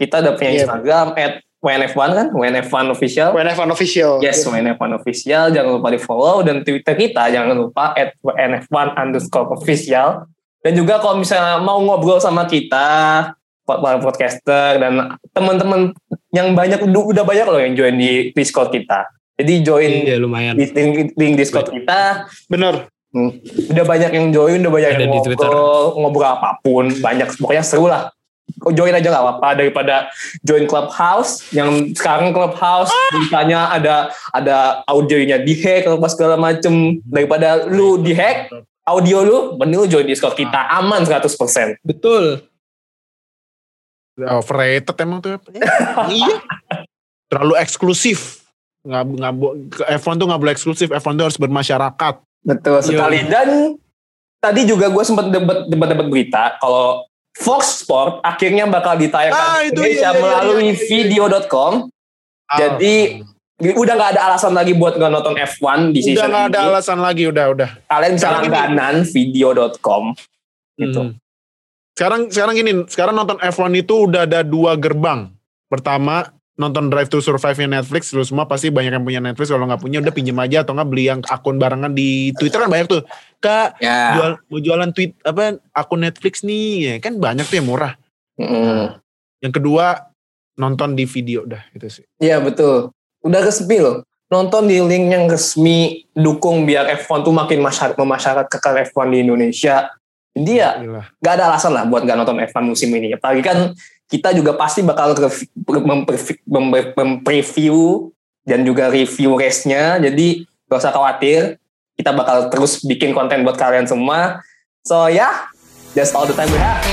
[0.00, 0.58] Kita udah punya Iya.
[0.64, 3.28] Instagram at WNF1 kan, WNF1 official.
[3.36, 4.12] WNF1 official.
[4.24, 5.52] Yes, WNF1 official.
[5.52, 10.24] Jangan lupa di follow dan Twitter kita jangan lupa at WNF1 underscore official.
[10.64, 13.30] Dan juga kalau misalnya mau ngobrol sama kita,
[13.66, 15.90] para podcaster dan teman-teman
[16.30, 19.10] yang banyak udah banyak loh yang join di Discord kita.
[19.36, 22.24] Jadi join iya lumayan di link, link Discord kita.
[22.46, 22.88] Bener.
[23.10, 23.32] Hmm,
[23.72, 25.48] Udah banyak yang join, udah banyak Ada yang Twitter.
[25.48, 28.12] ngobrol, ngobrol apa pun, banyak pokoknya seru lah.
[28.72, 30.06] join aja gak apa-apa daripada
[30.40, 33.94] join clubhouse yang sekarang clubhouse beritanya ada
[34.30, 38.48] ada audionya dihack apa segala macem daripada lu dihack
[38.86, 41.26] audio lu mending lu join discord kita aman 100%
[41.82, 42.46] Betul.
[44.16, 45.36] Overrated emang tuh.
[46.08, 46.40] iya.
[47.28, 48.48] Terlalu eksklusif.
[48.80, 50.88] Nggak, nggak, bo- ke- F1 tuh nggak boleh eksklusif.
[50.88, 52.14] F1 tuh harus bermasyarakat.
[52.40, 53.26] Betul sekali.
[53.26, 53.76] Dan
[54.38, 57.02] tadi juga gue sempat debat debat debat berita kalau
[57.34, 60.86] Fox Sport akhirnya bakal ditayangkan Ah, di itu Indonesia iya, iya, melalui iya, iya, iya.
[60.88, 61.72] video.com.
[62.46, 62.94] Jadi
[63.66, 66.68] udah nggak ada alasan lagi buat nggak nonton F1 di udah season nggak ada ini.
[66.70, 67.22] alasan lagi.
[67.26, 67.70] Udah, udah.
[67.84, 70.04] Kalian bisa langganan video.com.
[70.78, 71.00] Gitu.
[71.02, 71.12] Hmm.
[71.96, 75.32] Sekarang sekarang gini, sekarang nonton F1 itu udah ada dua gerbang.
[75.72, 76.28] Pertama,
[76.60, 80.04] nonton Drive to Survive-nya Netflix, lu semua pasti banyak yang punya Netflix, kalau nggak punya
[80.04, 83.02] udah pinjem aja atau nggak beli yang akun barengan di Twitter kan banyak tuh.
[83.40, 84.12] Kak, Ya.
[84.12, 87.96] jual, mau jualan tweet apa akun Netflix nih, ya kan banyak tuh yang murah.
[88.36, 89.00] Mm.
[89.40, 90.12] Yang kedua,
[90.56, 92.04] nonton di video dah gitu sih.
[92.20, 92.92] Iya betul.
[93.24, 94.04] Udah resmi loh.
[94.26, 99.86] Nonton di link yang resmi dukung biar F1 tuh makin masyarakat memasyarakatkan F1 di Indonesia.
[100.36, 101.02] Jadi ya Gila.
[101.16, 103.16] gak ada alasan lah buat gak nonton F1 musim ini.
[103.16, 103.72] Apalagi kan
[104.06, 108.12] kita juga pasti bakal revi- memprevi- mem- mempreview
[108.44, 109.96] dan juga review race-nya.
[109.96, 111.56] Jadi gak usah khawatir.
[111.96, 114.44] Kita bakal terus bikin konten buat kalian semua.
[114.84, 115.34] So ya, yeah,
[115.96, 116.84] that's all the time we have.